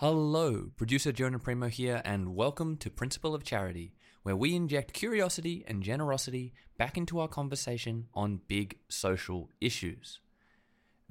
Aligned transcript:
Hello, 0.00 0.70
producer 0.78 1.12
Jonah 1.12 1.38
Primo 1.38 1.68
here, 1.68 2.00
and 2.06 2.34
welcome 2.34 2.78
to 2.78 2.88
Principle 2.88 3.34
of 3.34 3.44
Charity, 3.44 3.92
where 4.22 4.34
we 4.34 4.54
inject 4.54 4.94
curiosity 4.94 5.62
and 5.68 5.82
generosity 5.82 6.54
back 6.78 6.96
into 6.96 7.20
our 7.20 7.28
conversation 7.28 8.06
on 8.14 8.40
big 8.48 8.78
social 8.88 9.50
issues. 9.60 10.20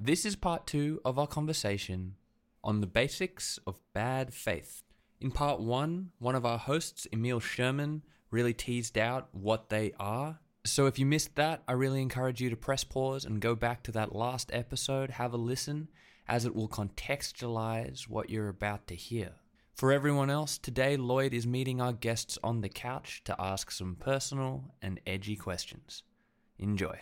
This 0.00 0.24
is 0.24 0.34
part 0.34 0.66
two 0.66 1.00
of 1.04 1.20
our 1.20 1.28
conversation 1.28 2.16
on 2.64 2.80
the 2.80 2.88
basics 2.88 3.60
of 3.64 3.78
bad 3.92 4.34
faith. 4.34 4.82
In 5.20 5.30
part 5.30 5.60
one, 5.60 6.10
one 6.18 6.34
of 6.34 6.44
our 6.44 6.58
hosts, 6.58 7.06
Emile 7.12 7.38
Sherman, 7.38 8.02
really 8.32 8.54
teased 8.54 8.98
out 8.98 9.28
what 9.30 9.70
they 9.70 9.92
are. 10.00 10.40
So 10.64 10.86
if 10.86 10.98
you 10.98 11.06
missed 11.06 11.36
that, 11.36 11.62
I 11.68 11.74
really 11.74 12.02
encourage 12.02 12.40
you 12.40 12.50
to 12.50 12.56
press 12.56 12.82
pause 12.82 13.24
and 13.24 13.40
go 13.40 13.54
back 13.54 13.84
to 13.84 13.92
that 13.92 14.16
last 14.16 14.50
episode, 14.52 15.10
have 15.10 15.32
a 15.32 15.36
listen, 15.36 15.86
as 16.30 16.44
it 16.46 16.54
will 16.54 16.68
contextualize 16.68 18.08
what 18.08 18.30
you're 18.30 18.48
about 18.48 18.86
to 18.86 18.94
hear. 18.94 19.32
For 19.74 19.90
everyone 19.90 20.30
else, 20.30 20.58
today 20.58 20.96
Lloyd 20.96 21.34
is 21.34 21.44
meeting 21.44 21.80
our 21.80 21.92
guests 21.92 22.38
on 22.44 22.60
the 22.60 22.68
couch 22.68 23.22
to 23.24 23.34
ask 23.38 23.72
some 23.72 23.96
personal 23.96 24.72
and 24.80 25.00
edgy 25.06 25.34
questions. 25.34 26.04
Enjoy. 26.56 27.00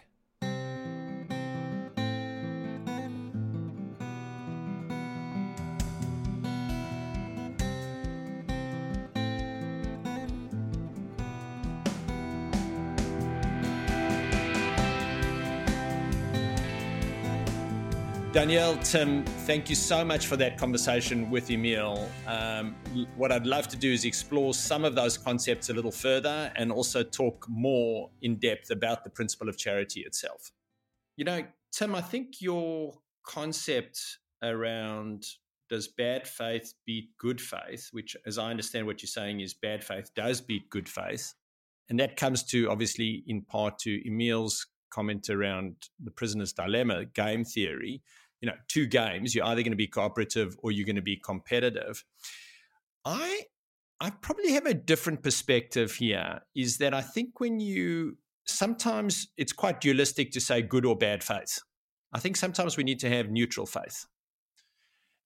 Danielle, 18.38 18.76
Tim, 18.84 19.24
thank 19.24 19.68
you 19.68 19.74
so 19.74 20.04
much 20.04 20.28
for 20.28 20.36
that 20.36 20.56
conversation 20.56 21.28
with 21.28 21.50
Emile. 21.50 22.08
Um, 22.28 22.76
what 23.16 23.32
I'd 23.32 23.48
love 23.48 23.66
to 23.66 23.76
do 23.76 23.92
is 23.92 24.04
explore 24.04 24.54
some 24.54 24.84
of 24.84 24.94
those 24.94 25.18
concepts 25.18 25.70
a 25.70 25.74
little 25.74 25.90
further 25.90 26.52
and 26.54 26.70
also 26.70 27.02
talk 27.02 27.44
more 27.48 28.10
in 28.22 28.36
depth 28.36 28.70
about 28.70 29.02
the 29.02 29.10
principle 29.10 29.48
of 29.48 29.58
charity 29.58 30.02
itself. 30.02 30.52
You 31.16 31.24
know, 31.24 31.42
Tim, 31.72 31.96
I 31.96 32.00
think 32.00 32.40
your 32.40 33.00
concept 33.26 34.00
around 34.40 35.24
does 35.68 35.88
bad 35.88 36.28
faith 36.28 36.74
beat 36.86 37.08
good 37.18 37.40
faith, 37.40 37.88
which, 37.90 38.16
as 38.24 38.38
I 38.38 38.52
understand 38.52 38.86
what 38.86 39.02
you're 39.02 39.08
saying, 39.08 39.40
is 39.40 39.52
bad 39.52 39.82
faith 39.82 40.12
does 40.14 40.40
beat 40.40 40.70
good 40.70 40.88
faith. 40.88 41.34
And 41.88 41.98
that 41.98 42.14
comes 42.16 42.44
to 42.44 42.70
obviously 42.70 43.24
in 43.26 43.42
part 43.42 43.80
to 43.80 44.00
Emile's 44.08 44.64
comment 44.90 45.28
around 45.28 45.74
the 46.02 46.10
prisoner's 46.12 46.52
dilemma, 46.52 47.04
game 47.04 47.44
theory. 47.44 48.00
You 48.40 48.48
know, 48.48 48.54
two 48.68 48.86
games, 48.86 49.34
you're 49.34 49.44
either 49.44 49.62
going 49.62 49.72
to 49.72 49.76
be 49.76 49.88
cooperative 49.88 50.56
or 50.62 50.70
you're 50.70 50.86
going 50.86 50.96
to 50.96 51.02
be 51.02 51.16
competitive. 51.16 52.04
I 53.04 53.42
I 54.00 54.10
probably 54.10 54.52
have 54.52 54.66
a 54.66 54.74
different 54.74 55.22
perspective 55.22 55.94
here, 55.94 56.40
is 56.54 56.78
that 56.78 56.94
I 56.94 57.00
think 57.00 57.40
when 57.40 57.58
you 57.58 58.16
sometimes 58.46 59.28
it's 59.36 59.52
quite 59.52 59.80
dualistic 59.80 60.30
to 60.32 60.40
say 60.40 60.62
good 60.62 60.86
or 60.86 60.96
bad 60.96 61.22
faith. 61.22 61.58
I 62.12 62.20
think 62.20 62.36
sometimes 62.36 62.76
we 62.76 62.84
need 62.84 63.00
to 63.00 63.10
have 63.10 63.30
neutral 63.30 63.66
faith. 63.66 64.06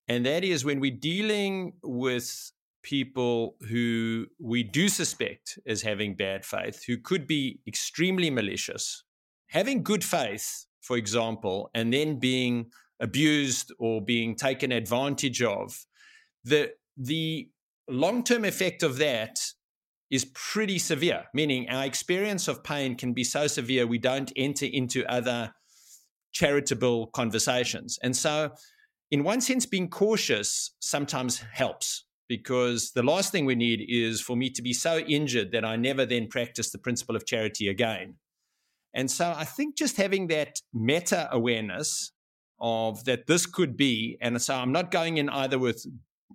And 0.08 0.26
that 0.26 0.42
is 0.42 0.64
when 0.64 0.80
we're 0.80 0.96
dealing 0.96 1.74
with 1.82 2.50
people 2.82 3.56
who 3.68 4.26
we 4.40 4.64
do 4.64 4.88
suspect 4.88 5.58
as 5.66 5.82
having 5.82 6.16
bad 6.16 6.44
faith, 6.44 6.84
who 6.86 6.98
could 6.98 7.26
be 7.26 7.60
extremely 7.66 8.28
malicious, 8.28 9.04
having 9.46 9.84
good 9.84 10.02
faith, 10.02 10.66
for 10.80 10.96
example, 10.96 11.70
and 11.74 11.92
then 11.92 12.18
being 12.18 12.70
abused 13.02 13.72
or 13.78 14.00
being 14.00 14.34
taken 14.36 14.72
advantage 14.72 15.42
of, 15.42 15.84
the 16.44 16.70
the 16.96 17.48
long 17.88 18.22
term 18.24 18.44
effect 18.44 18.82
of 18.82 18.98
that 18.98 19.38
is 20.10 20.26
pretty 20.34 20.78
severe. 20.78 21.24
Meaning, 21.34 21.68
our 21.68 21.84
experience 21.84 22.48
of 22.48 22.64
pain 22.64 22.96
can 22.96 23.12
be 23.12 23.24
so 23.24 23.46
severe 23.46 23.86
we 23.86 23.98
don't 23.98 24.32
enter 24.36 24.66
into 24.66 25.04
other 25.10 25.52
charitable 26.32 27.08
conversations. 27.08 27.98
And 28.02 28.16
so, 28.16 28.52
in 29.10 29.24
one 29.24 29.40
sense, 29.40 29.66
being 29.66 29.88
cautious 29.90 30.74
sometimes 30.80 31.44
helps 31.52 32.04
because 32.28 32.92
the 32.92 33.02
last 33.02 33.30
thing 33.30 33.44
we 33.44 33.54
need 33.54 33.84
is 33.86 34.20
for 34.20 34.36
me 34.36 34.48
to 34.48 34.62
be 34.62 34.72
so 34.72 34.98
injured 35.00 35.52
that 35.52 35.66
I 35.66 35.76
never 35.76 36.06
then 36.06 36.28
practice 36.28 36.70
the 36.70 36.78
principle 36.78 37.14
of 37.14 37.26
charity 37.26 37.68
again. 37.68 38.14
And 38.94 39.10
so 39.10 39.34
I 39.36 39.44
think 39.44 39.76
just 39.76 39.96
having 39.96 40.28
that 40.28 40.60
meta 40.72 41.28
awareness 41.30 42.12
of 42.62 43.04
that 43.04 43.26
this 43.26 43.44
could 43.44 43.76
be, 43.76 44.16
and 44.20 44.40
so 44.40 44.54
I'm 44.54 44.72
not 44.72 44.90
going 44.90 45.18
in 45.18 45.28
either 45.28 45.58
with 45.58 45.84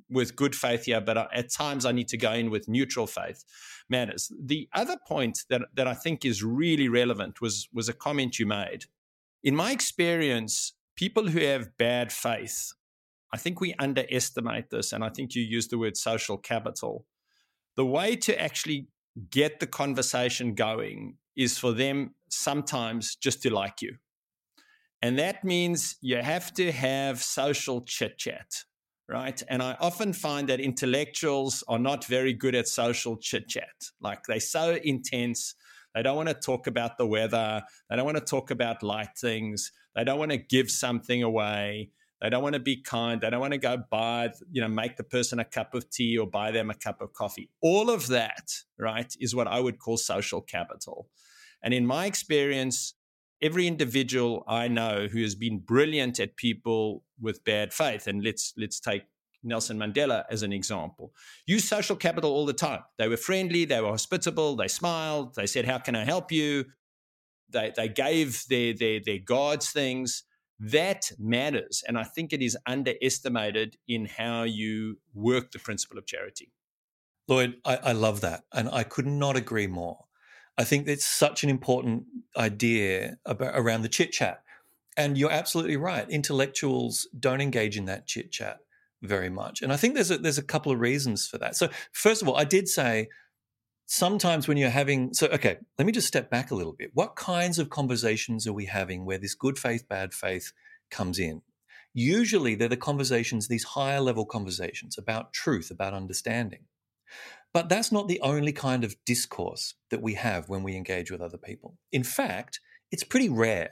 with 0.10 0.36
good 0.36 0.56
faith 0.56 0.86
here, 0.86 1.02
but 1.02 1.18
uh, 1.18 1.28
at 1.34 1.52
times 1.52 1.86
I 1.86 1.92
need 1.92 2.08
to 2.10 2.18
go 2.18 2.32
in 2.34 2.50
with 2.50 2.70
neutral 2.70 3.08
faith 3.08 3.44
matters. 3.90 4.32
The 4.40 4.70
other 4.74 4.98
point 5.08 5.40
that 5.50 5.62
that 5.74 5.88
I 5.88 5.94
think 5.94 6.26
is 6.26 6.44
really 6.44 6.90
relevant 6.90 7.42
was 7.42 7.70
was 7.74 7.90
a 7.90 7.94
comment 7.94 8.38
you 8.38 8.46
made. 8.46 8.86
In 9.44 9.56
my 9.56 9.72
experience, 9.72 10.74
people 10.96 11.30
who 11.30 11.40
have 11.40 11.78
bad 11.78 12.12
faith, 12.12 12.74
I 13.34 13.38
think 13.38 13.62
we 13.62 13.74
underestimate 13.80 14.70
this, 14.70 14.92
and 14.92 15.04
I 15.04 15.10
think 15.10 15.34
you 15.34 15.44
used 15.44 15.72
the 15.72 15.78
word 15.78 15.96
social 15.96 16.38
capital. 16.38 17.06
The 17.78 17.86
way 17.86 18.16
to 18.18 18.42
actually 18.42 18.88
get 19.30 19.60
the 19.60 19.68
conversation 19.68 20.56
going 20.56 21.18
is 21.36 21.58
for 21.58 21.72
them 21.72 22.16
sometimes 22.30 23.16
just 23.16 23.42
to 23.44 23.54
like 23.54 23.82
you. 23.82 23.96
And 25.02 25.20
that 25.20 25.44
means 25.44 25.96
you 26.02 26.18
have 26.18 26.54
to 26.56 26.72
have 26.72 27.22
social 27.22 27.82
chit 27.82 28.18
chat, 28.18 28.64
right? 29.08 29.42
And 29.48 29.62
I 29.62 29.78
often 29.80 30.14
find 30.14 30.50
that 30.50 30.60
intellectuals 30.60 31.64
are 31.68 31.80
not 31.80 32.06
very 32.06 32.34
good 32.34 32.56
at 32.56 32.68
social 32.68 33.18
chit 33.18 33.48
chat. 33.48 33.92
Like 34.02 34.24
they're 34.28 34.40
so 34.40 34.78
intense. 34.84 35.56
They 35.94 36.02
don't 36.02 36.16
want 36.16 36.30
to 36.30 36.36
talk 36.36 36.68
about 36.68 36.98
the 36.98 37.06
weather. 37.06 37.62
They 37.90 37.96
don't 37.96 38.06
want 38.06 38.18
to 38.18 38.24
talk 38.24 38.52
about 38.52 38.84
light 38.84 39.18
things. 39.20 39.72
They 39.96 40.04
don't 40.04 40.20
want 40.20 40.32
to 40.32 40.38
give 40.38 40.70
something 40.70 41.24
away. 41.24 41.92
They 42.22 42.32
don't 42.32 42.42
want 42.42 42.54
to 42.54 42.60
be 42.60 42.82
kind. 42.82 43.22
They 43.22 43.30
don't 43.30 43.40
want 43.40 43.54
to 43.54 43.60
go 43.60 43.78
buy, 43.92 44.32
you 44.52 44.62
know, 44.62 44.68
make 44.68 44.98
the 44.98 45.04
person 45.04 45.40
a 45.40 45.46
cup 45.46 45.76
of 45.76 45.90
tea 45.90 46.18
or 46.18 46.28
buy 46.28 46.50
them 46.52 46.72
a 46.72 46.74
cup 46.74 47.02
of 47.02 47.14
coffee. 47.14 47.52
All 47.62 47.92
of 47.92 48.08
that, 48.08 48.52
right, 48.80 49.12
is 49.20 49.36
what 49.36 49.48
I 49.48 49.60
would 49.60 49.78
call 49.78 49.98
social 49.98 50.42
capital. 50.42 51.08
And 51.62 51.74
in 51.74 51.86
my 51.86 52.06
experience, 52.08 52.96
every 53.42 53.68
individual 53.68 54.44
I 54.48 54.68
know 54.68 55.08
who 55.12 55.22
has 55.22 55.36
been 55.36 55.60
brilliant 55.60 56.20
at 56.20 56.36
people 56.36 57.04
with 57.20 57.44
bad 57.44 57.74
faith, 57.74 58.08
and 58.08 58.24
let's 58.24 58.54
let's 58.58 58.80
take 58.80 59.04
Nelson 59.44 59.78
Mandela 59.78 60.24
as 60.30 60.44
an 60.44 60.52
example, 60.52 61.14
use 61.46 61.68
social 61.68 61.96
capital 61.96 62.32
all 62.32 62.46
the 62.46 62.54
time. 62.54 62.84
They 62.98 63.08
were 63.08 63.18
friendly, 63.18 63.66
they 63.66 63.82
were 63.82 63.90
hospitable, 63.90 64.56
they 64.56 64.68
smiled, 64.68 65.36
they 65.36 65.48
said, 65.48 65.66
How 65.66 65.78
can 65.80 65.96
I 65.96 66.06
help 66.06 66.32
you? 66.32 66.66
They 67.50 67.72
they 67.76 67.88
gave 67.88 68.46
their 68.50 68.74
their 68.74 69.00
their 69.00 69.20
guards 69.20 69.70
things. 69.72 70.24
That 70.60 71.12
matters. 71.20 71.84
And 71.88 72.00
I 72.00 72.04
think 72.04 72.34
it 72.34 72.42
is 72.42 72.58
underestimated 72.66 73.78
in 73.88 74.08
how 74.08 74.42
you 74.44 74.98
work 75.14 75.52
the 75.52 75.60
principle 75.60 76.00
of 76.00 76.08
charity. 76.08 76.52
Lloyd, 77.28 77.58
I, 77.64 77.78
I 77.78 77.92
love 77.92 78.22
that. 78.22 78.46
And 78.52 78.68
I 78.72 78.82
could 78.84 79.06
not 79.06 79.38
agree 79.38 79.68
more. 79.68 80.06
I 80.58 80.64
think 80.64 80.88
it's 80.88 81.06
such 81.06 81.44
an 81.44 81.50
important 81.50 82.06
idea 82.36 83.18
about, 83.26 83.54
around 83.56 83.84
the 83.84 83.90
chit 83.90 84.12
chat. 84.12 84.44
And 84.96 85.18
you're 85.18 85.32
absolutely 85.32 85.78
right. 85.78 86.10
Intellectuals 86.10 87.08
don't 87.20 87.42
engage 87.42 87.78
in 87.78 87.86
that 87.86 88.08
chit 88.08 88.32
chat 88.32 88.58
very 89.04 89.30
much. 89.30 89.62
And 89.62 89.72
I 89.72 89.78
think 89.78 89.94
there's 89.94 90.10
a, 90.10 90.18
there's 90.18 90.40
a 90.40 90.44
couple 90.44 90.72
of 90.72 90.80
reasons 90.80 91.28
for 91.28 91.38
that. 91.38 91.56
So, 91.56 91.70
first 91.92 92.24
of 92.24 92.28
all, 92.28 92.36
I 92.36 92.46
did 92.46 92.68
say 92.68 93.10
sometimes 93.86 94.48
when 94.48 94.58
you're 94.58 94.70
having, 94.72 95.14
so, 95.14 95.28
okay, 95.28 95.58
let 95.78 95.86
me 95.86 95.92
just 95.92 96.08
step 96.08 96.32
back 96.32 96.50
a 96.50 96.56
little 96.56 96.74
bit. 96.74 96.92
What 96.94 97.16
kinds 97.16 97.60
of 97.60 97.70
conversations 97.70 98.48
are 98.48 98.54
we 98.54 98.66
having 98.66 99.06
where 99.06 99.20
this 99.20 99.36
good 99.36 99.60
faith, 99.60 99.88
bad 99.88 100.16
faith 100.16 100.52
comes 100.90 101.20
in? 101.20 101.44
Usually 101.94 102.56
they're 102.56 102.68
the 102.68 102.78
conversations, 102.78 103.48
these 103.48 103.64
higher 103.64 104.02
level 104.02 104.26
conversations 104.26 104.98
about 104.98 105.34
truth, 105.34 105.70
about 105.70 105.94
understanding. 105.94 106.66
But 107.58 107.70
that's 107.70 107.92
not 107.92 108.08
the 108.08 108.22
only 108.22 108.52
kind 108.52 108.84
of 108.84 108.96
discourse 109.04 109.74
that 109.90 110.00
we 110.00 110.14
have 110.14 110.48
when 110.48 110.62
we 110.62 110.76
engage 110.76 111.10
with 111.10 111.22
other 111.22 111.40
people. 111.40 111.76
In 111.92 112.04
fact, 112.04 112.60
it's 112.92 113.04
pretty 113.04 113.30
rare. 113.30 113.72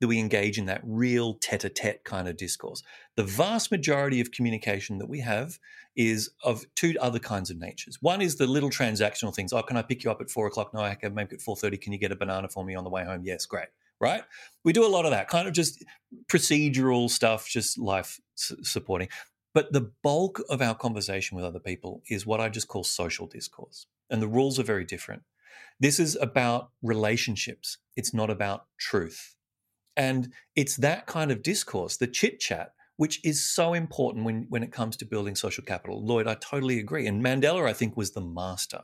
that 0.00 0.08
we 0.08 0.18
engage 0.18 0.58
in 0.58 0.66
that 0.66 0.82
real 0.84 1.34
tete 1.34 1.64
a 1.64 1.68
tete 1.68 2.04
kind 2.04 2.28
of 2.28 2.36
discourse. 2.36 2.82
The 3.16 3.24
vast 3.24 3.70
majority 3.70 4.20
of 4.20 4.30
communication 4.30 4.98
that 4.98 5.08
we 5.08 5.20
have 5.20 5.58
is 5.96 6.30
of 6.44 6.64
two 6.74 6.94
other 7.00 7.18
kinds 7.18 7.50
of 7.50 7.58
natures. 7.58 7.98
One 8.02 8.20
is 8.20 8.36
the 8.36 8.46
little 8.46 8.68
transactional 8.68 9.34
things. 9.34 9.52
Oh, 9.52 9.62
can 9.62 9.76
I 9.76 9.82
pick 9.82 10.04
you 10.04 10.10
up 10.10 10.20
at 10.20 10.30
four 10.30 10.46
o'clock? 10.46 10.74
No, 10.74 10.80
I 10.80 10.94
can 10.94 11.14
make 11.14 11.32
it 11.32 11.40
four 11.40 11.56
thirty. 11.56 11.78
Can 11.78 11.92
you 11.92 11.98
get 11.98 12.12
a 12.12 12.16
banana 12.16 12.48
for 12.48 12.64
me 12.64 12.74
on 12.74 12.84
the 12.84 12.90
way 12.90 13.04
home? 13.04 13.22
Yes, 13.24 13.46
great. 13.46 13.68
Right? 13.98 14.22
We 14.62 14.74
do 14.74 14.84
a 14.84 14.88
lot 14.88 15.06
of 15.06 15.12
that 15.12 15.28
kind 15.28 15.48
of 15.48 15.54
just 15.54 15.82
procedural 16.28 17.08
stuff, 17.08 17.48
just 17.48 17.78
life 17.78 18.20
supporting. 18.34 19.08
But 19.56 19.72
the 19.72 19.90
bulk 20.02 20.42
of 20.50 20.60
our 20.60 20.74
conversation 20.74 21.34
with 21.34 21.46
other 21.46 21.58
people 21.58 22.02
is 22.10 22.26
what 22.26 22.42
I 22.42 22.50
just 22.50 22.68
call 22.68 22.84
social 22.84 23.26
discourse. 23.26 23.86
And 24.10 24.20
the 24.20 24.28
rules 24.28 24.58
are 24.58 24.62
very 24.62 24.84
different. 24.84 25.22
This 25.80 25.98
is 25.98 26.14
about 26.20 26.72
relationships, 26.82 27.78
it's 27.96 28.12
not 28.12 28.28
about 28.28 28.66
truth. 28.78 29.34
And 29.96 30.30
it's 30.56 30.76
that 30.76 31.06
kind 31.06 31.30
of 31.30 31.42
discourse, 31.42 31.96
the 31.96 32.06
chit 32.06 32.38
chat, 32.38 32.74
which 32.98 33.24
is 33.24 33.46
so 33.46 33.72
important 33.72 34.26
when, 34.26 34.44
when 34.50 34.62
it 34.62 34.72
comes 34.72 34.94
to 34.98 35.06
building 35.06 35.34
social 35.34 35.64
capital. 35.64 36.04
Lloyd, 36.04 36.26
I 36.26 36.34
totally 36.34 36.78
agree. 36.78 37.06
And 37.06 37.24
Mandela, 37.24 37.66
I 37.66 37.72
think, 37.72 37.96
was 37.96 38.10
the 38.10 38.20
master 38.20 38.82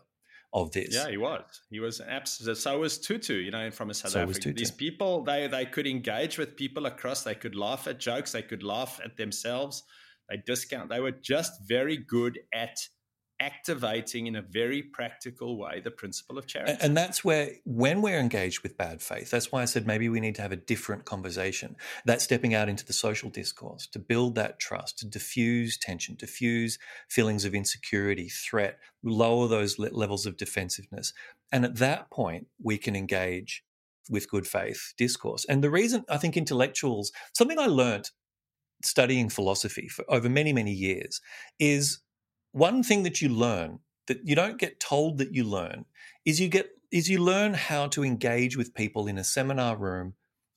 of 0.55 0.73
this. 0.73 0.95
Yeah, 0.95 1.11
he 1.11 1.19
was. 1.19 1.45
He 1.69 1.81
was 1.81 2.01
absolutely. 2.01 2.59
So 2.59 2.79
was 2.79 2.97
Tutu, 2.97 3.35
you 3.35 3.51
know, 3.51 3.71
from 3.71 3.93
South 3.93 4.13
so 4.13 4.23
Africa. 4.23 4.55
These 4.55 4.71
people, 4.71 5.23
they 5.23 5.49
they 5.49 5.67
could 5.67 5.87
engage 5.87 6.39
with 6.39 6.57
people 6.57 6.87
across. 6.87 7.25
They 7.25 7.35
could 7.35 7.55
laugh 7.55 7.87
at 7.87 8.01
jokes. 8.01 8.33
They 8.33 8.43
could 8.43 8.63
laugh 8.63 9.01
at 9.05 9.19
themselves. 9.19 9.83
They 10.33 10.43
discount. 10.47 10.89
They 10.89 11.01
were 11.01 11.11
just 11.11 11.53
very 11.69 11.99
good 11.99 12.41
at 12.55 12.79
activating 13.39 14.29
in 14.29 14.37
a 14.37 14.43
very 14.43 14.83
practical 14.83 15.59
way 15.59 15.81
the 15.81 15.91
principle 15.91 16.39
of 16.39 16.47
charity. 16.47 16.79
And 16.81 16.97
that's 16.97 17.25
where, 17.25 17.51
when 17.65 18.01
we're 18.01 18.21
engaged 18.21 18.63
with 18.63 18.79
bad 18.79 19.03
faith, 19.03 19.31
that's 19.31 19.51
why 19.51 19.63
I 19.63 19.65
said 19.67 19.87
maybe 19.87 20.09
we 20.09 20.21
need 20.21 20.37
to 20.37 20.43
have 20.43 20.53
a 20.53 20.57
different 20.57 21.05
conversation. 21.05 21.77
That 22.07 22.23
stepping 22.23 22.55
out 22.55 22.69
into 22.69 22.87
the 22.87 22.93
social 22.93 23.29
discourse 23.29 23.87
to 23.89 23.99
build 23.99 24.37
that 24.37 24.59
trust, 24.59 25.01
to 25.01 25.07
diffuse 25.07 25.77
tension, 25.77 26.15
diffuse 26.15 26.79
feelings 27.11 27.45
of 27.45 27.55
insecurity, 27.55 28.29
threat, 28.29 28.79
lower 29.03 29.49
those 29.49 29.79
levels 29.79 30.25
of 30.25 30.37
defensiveness. 30.37 31.13
And 31.51 31.65
at 31.65 31.77
that 31.77 32.11
point, 32.11 32.47
we 32.63 32.79
can 32.79 32.97
engage 32.97 33.65
with 34.09 34.31
good 34.31 34.47
faith 34.47 34.95
discourse. 34.97 35.45
And 35.49 35.63
the 35.63 35.71
reason 35.71 36.05
I 36.09 36.17
think 36.17 36.37
intellectuals, 36.37 37.13
something 37.35 37.59
I 37.59 37.67
learned 37.67 38.11
studying 38.85 39.29
philosophy 39.29 39.89
for 39.89 40.05
over 40.09 40.29
many, 40.29 40.53
many 40.53 40.73
years 40.73 41.21
is 41.59 42.01
one 42.53 42.83
thing 42.83 43.03
that 43.03 43.21
you 43.21 43.29
learn 43.29 43.81
that 44.07 44.21
you 44.25 44.35
don't 44.35 44.59
get 44.59 44.81
told 44.81 45.19
that 45.19 45.35
you 45.35 45.45
learn 45.45 45.85
is 46.25 46.41
you 46.41 46.49
get 46.49 46.71
is 46.91 47.09
you 47.09 47.19
learn 47.19 47.55
how 47.55 47.87
to 47.87 48.05
engage 48.05 48.57
with 48.57 48.75
people 48.75 49.07
in 49.07 49.17
a 49.17 49.25
seminar 49.25 49.77
room 49.77 50.15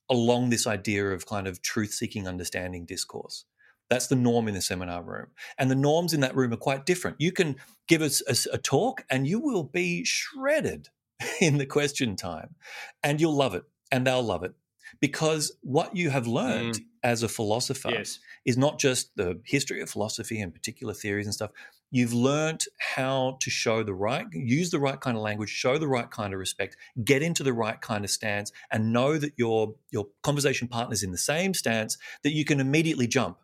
along 0.09 0.49
this 0.49 0.67
idea 0.67 1.11
of 1.11 1.25
kind 1.25 1.47
of 1.47 1.61
truth 1.61 1.93
seeking 1.93 2.27
understanding 2.27 2.85
discourse. 2.85 3.45
That's 3.89 4.07
the 4.07 4.15
norm 4.15 4.47
in 4.47 4.53
the 4.53 4.61
seminar 4.61 5.03
room. 5.03 5.27
And 5.57 5.69
the 5.69 5.75
norms 5.75 6.13
in 6.13 6.19
that 6.21 6.35
room 6.35 6.51
are 6.53 6.57
quite 6.57 6.85
different. 6.85 7.17
You 7.19 7.31
can 7.31 7.55
give 7.87 8.01
us 8.01 8.21
a, 8.27 8.55
a 8.55 8.57
talk 8.57 9.03
and 9.09 9.27
you 9.27 9.39
will 9.39 9.63
be 9.63 10.03
shredded 10.03 10.89
in 11.41 11.57
the 11.57 11.65
question 11.65 12.15
time 12.15 12.55
and 13.03 13.21
you'll 13.21 13.35
love 13.35 13.55
it 13.55 13.63
and 13.91 14.05
they'll 14.05 14.23
love 14.23 14.43
it 14.43 14.53
because 14.99 15.55
what 15.61 15.95
you 15.95 16.09
have 16.09 16.27
learned 16.27 16.75
mm. 16.75 16.83
As 17.05 17.23
a 17.23 17.29
philosopher 17.29 17.91
yes. 17.91 18.19
is 18.43 18.57
not 18.57 18.79
just 18.79 19.15
the 19.15 19.39
history 19.45 19.79
of 19.79 19.89
philosophy 19.89 20.41
and 20.41 20.53
particular 20.53 20.93
theories 20.93 21.27
and 21.27 21.33
stuff 21.33 21.51
You've 21.95 22.13
learned 22.13 22.65
how 22.77 23.37
to 23.39 23.49
show 23.49 23.81
the 23.81 23.93
right, 23.93 24.25
use 24.33 24.69
the 24.69 24.79
right 24.79 24.99
kind 24.99 25.15
of 25.15 25.23
language, 25.23 25.49
show 25.49 25.77
the 25.77 25.87
right 25.87 26.11
kind 26.11 26.33
of 26.33 26.39
respect, 26.39 26.75
get 27.05 27.21
into 27.21 27.41
the 27.41 27.53
right 27.53 27.79
kind 27.79 28.03
of 28.03 28.11
stance, 28.11 28.51
and 28.69 28.91
know 28.91 29.17
that 29.17 29.31
your 29.37 29.75
your 29.91 30.07
conversation 30.21 30.67
partner's 30.67 31.03
in 31.03 31.11
the 31.11 31.17
same 31.17 31.53
stance 31.53 31.97
that 32.23 32.33
you 32.33 32.43
can 32.43 32.59
immediately 32.59 33.07
jump 33.07 33.37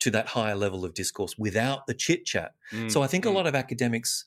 to 0.00 0.10
that 0.10 0.26
higher 0.28 0.56
level 0.56 0.84
of 0.84 0.94
discourse 0.94 1.38
without 1.38 1.86
the 1.86 1.94
chit 1.94 2.24
chat. 2.24 2.54
Mm, 2.72 2.90
so 2.90 3.00
I 3.00 3.06
think 3.06 3.24
mm. 3.24 3.28
a 3.28 3.32
lot 3.32 3.46
of 3.46 3.54
academics 3.54 4.24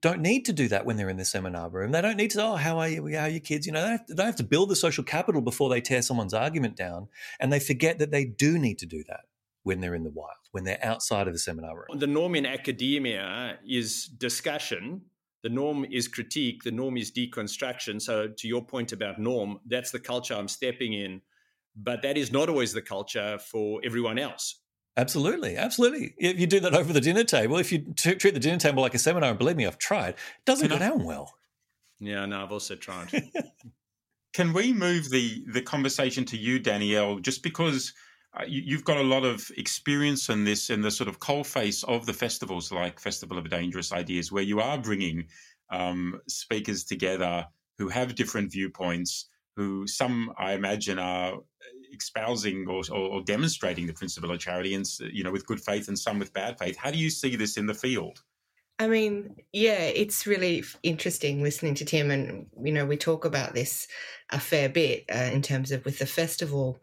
don't 0.00 0.20
need 0.20 0.44
to 0.46 0.52
do 0.52 0.68
that 0.68 0.84
when 0.84 0.96
they're 0.96 1.08
in 1.08 1.16
the 1.16 1.24
seminar 1.24 1.68
room. 1.68 1.92
They 1.92 2.00
don't 2.00 2.16
need 2.16 2.32
to, 2.32 2.42
oh, 2.42 2.56
how 2.56 2.78
are 2.78 2.88
you? 2.88 3.06
How 3.14 3.24
are 3.24 3.28
your 3.28 3.40
kids? 3.40 3.66
You 3.66 3.72
know, 3.72 3.82
they, 3.82 3.90
have 3.90 4.06
to, 4.06 4.14
they 4.14 4.24
have 4.24 4.36
to 4.36 4.44
build 4.44 4.68
the 4.68 4.76
social 4.76 5.04
capital 5.04 5.40
before 5.40 5.68
they 5.68 5.80
tear 5.80 6.02
someone's 6.02 6.34
argument 6.34 6.76
down. 6.76 7.08
And 7.38 7.52
they 7.52 7.60
forget 7.60 7.98
that 8.00 8.10
they 8.10 8.24
do 8.24 8.58
need 8.58 8.78
to 8.78 8.86
do 8.86 9.04
that 9.08 9.26
when 9.62 9.80
they're 9.80 9.94
in 9.94 10.04
the 10.04 10.10
wild, 10.10 10.30
when 10.50 10.64
they're 10.64 10.84
outside 10.84 11.28
of 11.28 11.32
the 11.32 11.38
seminar 11.38 11.76
room. 11.76 11.98
The 11.98 12.06
norm 12.06 12.34
in 12.34 12.46
academia 12.46 13.58
is 13.68 14.06
discussion. 14.06 15.02
The 15.42 15.48
norm 15.50 15.84
is 15.84 16.08
critique. 16.08 16.64
The 16.64 16.72
norm 16.72 16.96
is 16.96 17.12
deconstruction. 17.12 18.02
So, 18.02 18.28
to 18.28 18.48
your 18.48 18.64
point 18.64 18.92
about 18.92 19.20
norm, 19.20 19.60
that's 19.66 19.92
the 19.92 20.00
culture 20.00 20.34
I'm 20.34 20.48
stepping 20.48 20.94
in. 20.94 21.20
But 21.76 22.02
that 22.02 22.16
is 22.16 22.32
not 22.32 22.48
always 22.48 22.72
the 22.72 22.82
culture 22.82 23.38
for 23.38 23.80
everyone 23.84 24.18
else. 24.18 24.62
Absolutely, 24.96 25.56
absolutely. 25.56 26.14
If 26.16 26.38
you 26.40 26.46
do 26.46 26.60
that 26.60 26.74
over 26.74 26.92
the 26.92 27.00
dinner 27.02 27.24
table, 27.24 27.58
if 27.58 27.70
you 27.70 27.80
t- 27.96 28.14
treat 28.14 28.32
the 28.34 28.40
dinner 28.40 28.58
table 28.58 28.82
like 28.82 28.94
a 28.94 28.98
seminar, 28.98 29.30
and 29.30 29.38
believe 29.38 29.56
me, 29.56 29.66
I've 29.66 29.78
tried, 29.78 30.10
it 30.14 30.44
doesn't 30.46 30.68
Can 30.68 30.78
go 30.78 30.84
I- 30.84 30.88
down 30.88 31.04
well. 31.04 31.34
Yeah, 31.98 32.26
no, 32.26 32.42
I've 32.42 32.52
also 32.52 32.76
tried. 32.76 33.10
Can 34.34 34.52
we 34.52 34.72
move 34.72 35.08
the 35.10 35.44
the 35.52 35.62
conversation 35.62 36.24
to 36.26 36.36
you, 36.36 36.58
Danielle? 36.58 37.18
Just 37.18 37.42
because 37.42 37.94
uh, 38.38 38.44
you, 38.46 38.76
have 38.76 38.84
got 38.84 38.98
a 38.98 39.02
lot 39.02 39.24
of 39.24 39.50
experience 39.56 40.28
in 40.28 40.44
this 40.44 40.68
in 40.68 40.82
the 40.82 40.90
sort 40.90 41.08
of 41.08 41.20
coal 41.20 41.42
face 41.42 41.82
of 41.84 42.04
the 42.04 42.12
festivals 42.12 42.70
like 42.70 43.00
Festival 43.00 43.38
of 43.38 43.48
Dangerous 43.48 43.92
Ideas, 43.92 44.30
where 44.30 44.42
you 44.42 44.60
are 44.60 44.76
bringing 44.76 45.26
um, 45.70 46.20
speakers 46.28 46.84
together 46.84 47.46
who 47.78 47.88
have 47.88 48.14
different 48.14 48.52
viewpoints, 48.52 49.30
who 49.56 49.86
some 49.86 50.32
I 50.38 50.52
imagine 50.52 50.98
are 50.98 51.38
espousing 51.92 52.66
or, 52.68 52.82
or, 52.90 53.10
or 53.10 53.22
demonstrating 53.22 53.86
the 53.86 53.92
principle 53.92 54.30
of 54.30 54.38
charity, 54.38 54.74
and 54.74 54.86
you 55.12 55.24
know 55.24 55.32
with 55.32 55.46
good 55.46 55.60
faith, 55.60 55.88
and 55.88 55.98
some 55.98 56.18
with 56.18 56.32
bad 56.32 56.58
faith. 56.58 56.76
How 56.76 56.90
do 56.90 56.98
you 56.98 57.10
see 57.10 57.36
this 57.36 57.56
in 57.56 57.66
the 57.66 57.74
field? 57.74 58.22
I 58.78 58.88
mean, 58.88 59.36
yeah, 59.52 59.80
it's 59.80 60.26
really 60.26 60.62
interesting 60.82 61.42
listening 61.42 61.74
to 61.76 61.84
Tim, 61.84 62.10
and 62.10 62.46
you 62.62 62.72
know, 62.72 62.84
we 62.84 62.96
talk 62.96 63.24
about 63.24 63.54
this 63.54 63.88
a 64.30 64.38
fair 64.38 64.68
bit 64.68 65.04
uh, 65.12 65.30
in 65.32 65.40
terms 65.40 65.72
of 65.72 65.84
with 65.84 65.98
the 65.98 66.06
festival. 66.06 66.82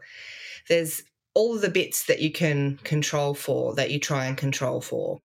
There's 0.70 1.04
all 1.36 1.58
the 1.58 1.70
bits 1.70 2.06
that 2.06 2.20
you 2.20 2.32
can 2.32 2.78
control 2.84 3.34
for, 3.34 3.76
that 3.76 3.92
you 3.92 4.00
try 4.00 4.26
and 4.26 4.38
control 4.38 4.82
for. 4.82 5.20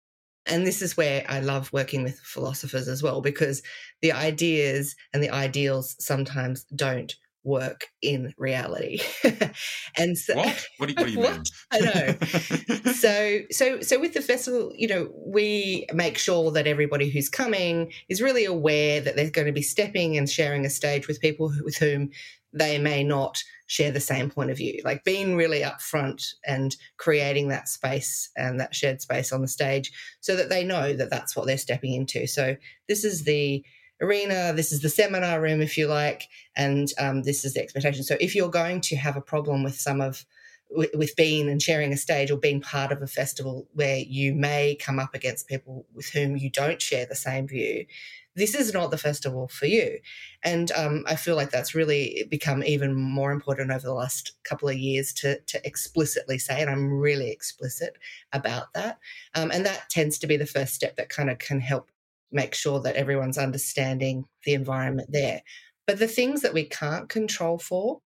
And 0.46 0.64
this 0.64 0.80
is 0.80 0.96
where 0.96 1.24
I 1.28 1.40
love 1.40 1.72
working 1.72 2.04
with 2.04 2.20
philosophers 2.20 2.86
as 2.88 3.02
well, 3.02 3.20
because 3.20 3.62
the 4.02 4.12
ideas 4.12 4.94
and 5.12 5.22
the 5.22 5.30
ideals 5.30 5.96
sometimes 5.98 6.64
don't 6.74 7.14
work 7.46 7.86
in 8.02 8.34
reality. 8.36 9.00
and 9.96 10.18
so 10.18 10.36
what? 10.36 10.66
What 10.78 10.88
do 10.88 10.92
you, 10.92 10.96
what 10.96 11.06
do 11.06 11.12
you 11.12 11.20
mean? 11.22 11.42
I 11.72 11.78
know. 11.78 12.92
so 12.92 13.38
so 13.50 13.80
so 13.80 14.00
with 14.00 14.12
the 14.14 14.20
festival, 14.20 14.72
you 14.76 14.88
know, 14.88 15.08
we 15.14 15.86
make 15.94 16.18
sure 16.18 16.50
that 16.50 16.66
everybody 16.66 17.08
who's 17.08 17.28
coming 17.28 17.92
is 18.08 18.20
really 18.20 18.44
aware 18.44 19.00
that 19.00 19.16
they're 19.16 19.30
going 19.30 19.46
to 19.46 19.52
be 19.52 19.62
stepping 19.62 20.18
and 20.18 20.28
sharing 20.28 20.66
a 20.66 20.70
stage 20.70 21.06
with 21.06 21.20
people 21.20 21.52
with 21.64 21.76
whom 21.76 22.10
they 22.52 22.78
may 22.78 23.04
not 23.04 23.42
share 23.66 23.90
the 23.90 24.00
same 24.00 24.30
point 24.30 24.50
of 24.50 24.56
view. 24.56 24.80
Like 24.84 25.04
being 25.04 25.36
really 25.36 25.60
upfront 25.60 26.34
and 26.44 26.74
creating 26.96 27.48
that 27.48 27.68
space 27.68 28.30
and 28.36 28.58
that 28.60 28.74
shared 28.74 29.00
space 29.00 29.32
on 29.32 29.42
the 29.42 29.48
stage 29.48 29.92
so 30.20 30.36
that 30.36 30.48
they 30.48 30.64
know 30.64 30.92
that 30.92 31.10
that's 31.10 31.36
what 31.36 31.46
they're 31.46 31.58
stepping 31.58 31.94
into. 31.94 32.26
So 32.26 32.56
this 32.88 33.04
is 33.04 33.24
the 33.24 33.64
arena, 34.00 34.52
this 34.54 34.72
is 34.72 34.80
the 34.80 34.88
seminar 34.88 35.40
room, 35.40 35.60
if 35.60 35.76
you 35.76 35.86
like, 35.86 36.28
and 36.56 36.92
um, 36.98 37.22
this 37.22 37.44
is 37.44 37.54
the 37.54 37.62
expectation. 37.62 38.02
So 38.04 38.16
if 38.20 38.34
you're 38.34 38.50
going 38.50 38.80
to 38.82 38.96
have 38.96 39.16
a 39.16 39.20
problem 39.20 39.62
with 39.62 39.78
some 39.78 40.00
of 40.00 40.24
with 40.70 41.14
being 41.16 41.48
and 41.48 41.62
sharing 41.62 41.92
a 41.92 41.96
stage 41.96 42.30
or 42.30 42.36
being 42.36 42.60
part 42.60 42.90
of 42.90 43.00
a 43.00 43.06
festival 43.06 43.68
where 43.74 43.98
you 43.98 44.34
may 44.34 44.74
come 44.74 44.98
up 44.98 45.14
against 45.14 45.46
people 45.46 45.86
with 45.94 46.08
whom 46.08 46.36
you 46.36 46.50
don't 46.50 46.82
share 46.82 47.06
the 47.06 47.14
same 47.14 47.46
view, 47.46 47.86
this 48.34 48.54
is 48.54 48.74
not 48.74 48.90
the 48.90 48.98
festival 48.98 49.48
for 49.48 49.66
you. 49.66 49.98
And 50.42 50.70
um, 50.72 51.04
I 51.06 51.16
feel 51.16 51.36
like 51.36 51.50
that's 51.50 51.74
really 51.74 52.26
become 52.28 52.62
even 52.64 52.94
more 52.94 53.32
important 53.32 53.70
over 53.70 53.86
the 53.86 53.94
last 53.94 54.32
couple 54.44 54.68
of 54.68 54.76
years 54.76 55.12
to, 55.14 55.40
to 55.40 55.66
explicitly 55.66 56.38
say, 56.38 56.60
and 56.60 56.68
I'm 56.68 56.92
really 56.92 57.30
explicit 57.30 57.96
about 58.32 58.74
that. 58.74 58.98
Um, 59.34 59.50
and 59.50 59.64
that 59.64 59.88
tends 59.88 60.18
to 60.18 60.26
be 60.26 60.36
the 60.36 60.46
first 60.46 60.74
step 60.74 60.96
that 60.96 61.08
kind 61.08 61.30
of 61.30 61.38
can 61.38 61.60
help 61.60 61.90
make 62.32 62.54
sure 62.54 62.80
that 62.80 62.96
everyone's 62.96 63.38
understanding 63.38 64.24
the 64.44 64.54
environment 64.54 65.10
there. 65.12 65.42
But 65.86 65.98
the 65.98 66.08
things 66.08 66.42
that 66.42 66.54
we 66.54 66.64
can't 66.64 67.08
control 67.08 67.58
for, 67.58 68.00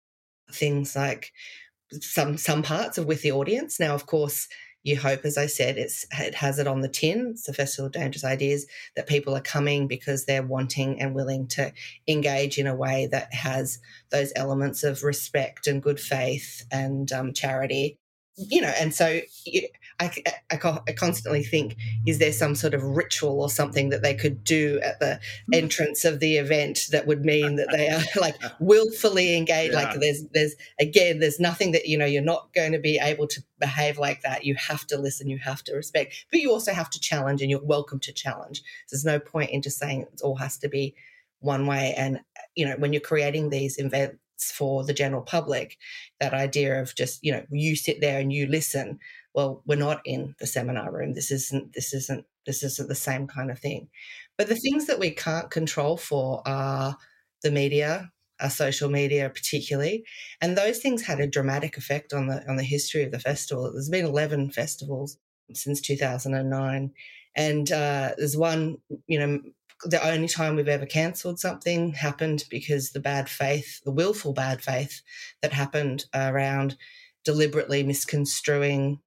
things 0.50 0.96
like 0.96 1.32
some 1.92 2.36
some 2.36 2.62
parts 2.62 2.98
of 2.98 3.06
with 3.06 3.22
the 3.22 3.32
audience. 3.32 3.78
Now, 3.78 3.94
of 3.94 4.06
course, 4.06 4.48
you 4.84 4.96
hope, 4.96 5.24
as 5.24 5.36
I 5.36 5.46
said, 5.46 5.76
it's 5.76 6.06
it 6.18 6.34
has 6.36 6.58
it 6.58 6.66
on 6.66 6.80
the 6.80 6.88
tin. 6.88 7.28
It's 7.30 7.44
the 7.44 7.52
Festival 7.52 7.86
of 7.86 7.92
Dangerous 7.92 8.24
Ideas 8.24 8.66
that 8.96 9.06
people 9.06 9.36
are 9.36 9.40
coming 9.40 9.86
because 9.86 10.24
they're 10.24 10.42
wanting 10.42 11.00
and 11.00 11.14
willing 11.14 11.46
to 11.48 11.72
engage 12.06 12.58
in 12.58 12.66
a 12.66 12.76
way 12.76 13.08
that 13.10 13.32
has 13.34 13.78
those 14.10 14.32
elements 14.36 14.84
of 14.84 15.02
respect 15.02 15.66
and 15.66 15.82
good 15.82 16.00
faith 16.00 16.64
and 16.70 17.10
um, 17.12 17.32
charity. 17.32 17.98
You 18.36 18.62
know, 18.62 18.72
and 18.80 18.94
so 18.94 19.20
I, 20.00 20.12
I, 20.50 20.80
I, 20.86 20.92
constantly 20.92 21.42
think, 21.42 21.76
is 22.06 22.18
there 22.18 22.32
some 22.32 22.54
sort 22.54 22.72
of 22.72 22.82
ritual 22.82 23.40
or 23.40 23.50
something 23.50 23.88
that 23.88 24.02
they 24.02 24.14
could 24.14 24.44
do 24.44 24.80
at 24.82 25.00
the 25.00 25.18
mm. 25.50 25.56
entrance 25.56 26.04
of 26.04 26.20
the 26.20 26.36
event 26.36 26.86
that 26.92 27.06
would 27.06 27.24
mean 27.24 27.56
that 27.56 27.68
they 27.72 27.88
are 27.88 28.02
like 28.20 28.36
willfully 28.60 29.36
engaged? 29.36 29.72
Yeah. 29.72 29.82
Like 29.82 30.00
there's, 30.00 30.24
there's 30.32 30.54
again, 30.80 31.18
there's 31.18 31.40
nothing 31.40 31.72
that 31.72 31.86
you 31.86 31.98
know 31.98 32.06
you're 32.06 32.22
not 32.22 32.52
going 32.54 32.72
to 32.72 32.78
be 32.78 32.98
able 32.98 33.26
to 33.26 33.42
behave 33.58 33.98
like 33.98 34.22
that. 34.22 34.44
You 34.44 34.54
have 34.54 34.86
to 34.88 34.98
listen, 34.98 35.28
you 35.28 35.38
have 35.38 35.64
to 35.64 35.74
respect, 35.74 36.26
but 36.30 36.40
you 36.40 36.52
also 36.52 36.72
have 36.72 36.90
to 36.90 37.00
challenge, 37.00 37.42
and 37.42 37.50
you're 37.50 37.64
welcome 37.64 37.98
to 38.00 38.12
challenge. 38.12 38.62
There's 38.90 39.04
no 39.04 39.18
point 39.18 39.50
in 39.50 39.62
just 39.62 39.78
saying 39.78 40.02
it 40.02 40.20
all 40.22 40.36
has 40.36 40.58
to 40.58 40.68
be 40.68 40.94
one 41.40 41.66
way. 41.66 41.94
And 41.96 42.20
you 42.54 42.66
know, 42.66 42.76
when 42.76 42.92
you're 42.92 43.00
creating 43.00 43.50
these 43.50 43.78
events 43.78 44.18
for 44.44 44.84
the 44.84 44.94
general 44.94 45.22
public, 45.22 45.76
that 46.20 46.34
idea 46.34 46.80
of 46.80 46.94
just 46.94 47.20
you 47.22 47.32
know 47.32 47.44
you 47.50 47.76
sit 47.76 48.00
there 48.00 48.20
and 48.20 48.32
you 48.32 48.46
listen. 48.46 48.98
Well 49.34 49.62
we're 49.66 49.76
not 49.76 50.00
in 50.04 50.34
the 50.40 50.46
seminar 50.46 50.92
room. 50.92 51.14
This 51.14 51.30
isn't 51.30 51.72
this 51.74 51.92
isn't 51.94 52.24
this 52.46 52.62
isn't 52.62 52.88
the 52.88 52.94
same 52.94 53.26
kind 53.26 53.50
of 53.50 53.58
thing. 53.58 53.88
But 54.36 54.48
the 54.48 54.56
things 54.56 54.86
that 54.86 54.98
we 54.98 55.10
can't 55.10 55.50
control 55.50 55.96
for 55.96 56.42
are 56.46 56.96
the 57.42 57.50
media 57.50 58.10
our 58.40 58.50
social 58.50 58.88
media 58.88 59.28
particularly 59.30 60.04
and 60.40 60.56
those 60.56 60.78
things 60.78 61.02
had 61.02 61.18
a 61.18 61.26
dramatic 61.26 61.76
effect 61.76 62.12
on 62.12 62.28
the 62.28 62.48
on 62.48 62.56
the 62.56 62.62
history 62.62 63.02
of 63.02 63.10
the 63.10 63.18
festival. 63.18 63.70
There's 63.72 63.88
been 63.88 64.06
11 64.06 64.52
festivals 64.52 65.18
since 65.54 65.80
2009 65.80 66.92
and 67.36 67.72
uh, 67.72 68.12
there's 68.16 68.36
one 68.36 68.78
you 69.06 69.18
know 69.18 69.40
the 69.84 70.04
only 70.06 70.28
time 70.28 70.56
we've 70.56 70.68
ever 70.68 70.86
cancelled 70.86 71.38
something 71.38 71.92
happened 71.92 72.44
because 72.50 72.90
the 72.90 73.00
bad 73.00 73.28
faith 73.28 73.80
the 73.84 73.92
willful 73.92 74.32
bad 74.32 74.60
faith 74.60 75.02
that 75.42 75.52
happened 75.52 76.06
around 76.14 76.76
deliberately 77.24 77.82
misconstruing 77.82 79.00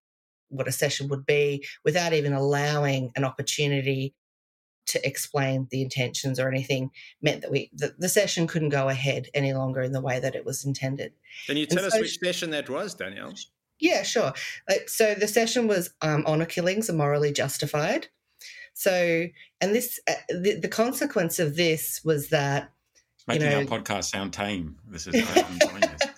what 0.49 0.67
a 0.67 0.71
session 0.71 1.07
would 1.07 1.25
be 1.25 1.65
without 1.83 2.13
even 2.13 2.33
allowing 2.33 3.11
an 3.15 3.23
opportunity 3.23 4.13
to 4.87 5.07
explain 5.07 5.67
the 5.71 5.81
intentions 5.81 6.39
or 6.39 6.49
anything 6.49 6.91
meant 7.21 7.41
that 7.41 7.51
we 7.51 7.69
the, 7.73 7.95
the, 7.97 8.09
session 8.09 8.47
couldn't 8.47 8.69
go 8.69 8.89
ahead 8.89 9.27
any 9.33 9.53
longer 9.53 9.81
in 9.81 9.93
the 9.93 10.01
way 10.01 10.19
that 10.19 10.35
it 10.35 10.45
was 10.45 10.65
intended. 10.65 11.13
Can 11.47 11.55
you 11.55 11.65
tell 11.65 11.77
and 11.79 11.87
us 11.87 11.93
so, 11.93 12.01
which 12.01 12.19
session 12.19 12.49
that 12.49 12.69
was, 12.69 12.93
Danielle? 12.93 13.33
Yeah, 13.79 14.03
sure. 14.03 14.33
So 14.87 15.15
the 15.15 15.27
session 15.27 15.67
was 15.67 15.91
um, 16.01 16.23
honor 16.27 16.45
killings 16.45 16.89
are 16.89 16.93
morally 16.93 17.31
justified. 17.31 18.07
So, 18.81 19.27
and 19.61 19.75
this 19.75 19.99
uh, 20.09 20.13
the, 20.29 20.59
the 20.59 20.67
consequence 20.67 21.39
of 21.39 21.55
this 21.55 22.01
was 22.03 22.29
that 22.29 22.71
making 23.27 23.43
you 23.43 23.49
know, 23.49 23.59
our 23.59 23.65
podcast 23.65 24.05
sound 24.05 24.33
tame. 24.33 24.77
This 24.87 25.07
is 25.07 25.15
I'm 25.35 25.53
enjoying 25.53 25.81
this 25.81 26.11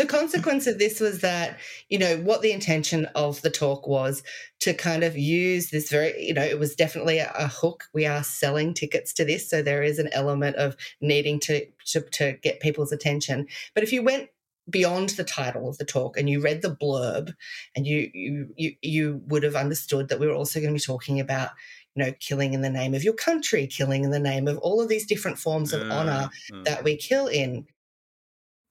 the 0.00 0.06
consequence 0.06 0.66
of 0.66 0.78
this 0.78 0.98
was 0.98 1.20
that, 1.20 1.58
you 1.88 1.98
know, 1.98 2.16
what 2.18 2.40
the 2.42 2.52
intention 2.52 3.06
of 3.14 3.42
the 3.42 3.50
talk 3.50 3.86
was 3.86 4.22
to 4.60 4.72
kind 4.72 5.04
of 5.04 5.16
use 5.16 5.70
this 5.70 5.90
very, 5.90 6.26
you 6.26 6.32
know, 6.32 6.42
it 6.42 6.58
was 6.58 6.74
definitely 6.74 7.18
a, 7.18 7.30
a 7.36 7.46
hook. 7.46 7.84
We 7.92 8.06
are 8.06 8.24
selling 8.24 8.72
tickets 8.72 9.12
to 9.14 9.24
this. 9.24 9.48
So 9.48 9.62
there 9.62 9.82
is 9.82 9.98
an 9.98 10.08
element 10.12 10.56
of 10.56 10.76
needing 11.00 11.38
to, 11.40 11.66
to, 11.86 12.00
to 12.00 12.32
get 12.42 12.60
people's 12.60 12.92
attention. 12.92 13.46
But 13.74 13.82
if 13.82 13.92
you 13.92 14.02
went 14.02 14.30
beyond 14.70 15.10
the 15.10 15.24
title 15.24 15.68
of 15.68 15.78
the 15.78 15.84
talk 15.84 16.16
and 16.16 16.30
you 16.30 16.40
read 16.40 16.62
the 16.62 16.74
blurb 16.74 17.34
and 17.74 17.86
you 17.86 18.10
you 18.14 18.48
you, 18.56 18.72
you 18.82 19.22
would 19.26 19.42
have 19.42 19.56
understood 19.56 20.08
that 20.08 20.20
we 20.20 20.28
were 20.28 20.34
also 20.34 20.60
going 20.60 20.72
to 20.72 20.78
be 20.78 20.84
talking 20.84 21.18
about 21.18 21.50
you 21.94 22.04
know 22.04 22.12
killing 22.20 22.54
in 22.54 22.62
the 22.62 22.70
name 22.70 22.94
of 22.94 23.02
your 23.02 23.14
country 23.14 23.66
killing 23.66 24.04
in 24.04 24.10
the 24.10 24.18
name 24.18 24.48
of 24.48 24.58
all 24.58 24.80
of 24.80 24.88
these 24.88 25.06
different 25.06 25.38
forms 25.38 25.72
of 25.72 25.82
uh, 25.82 25.94
honor 25.94 26.30
uh. 26.52 26.62
that 26.64 26.84
we 26.84 26.96
kill 26.96 27.26
in 27.26 27.66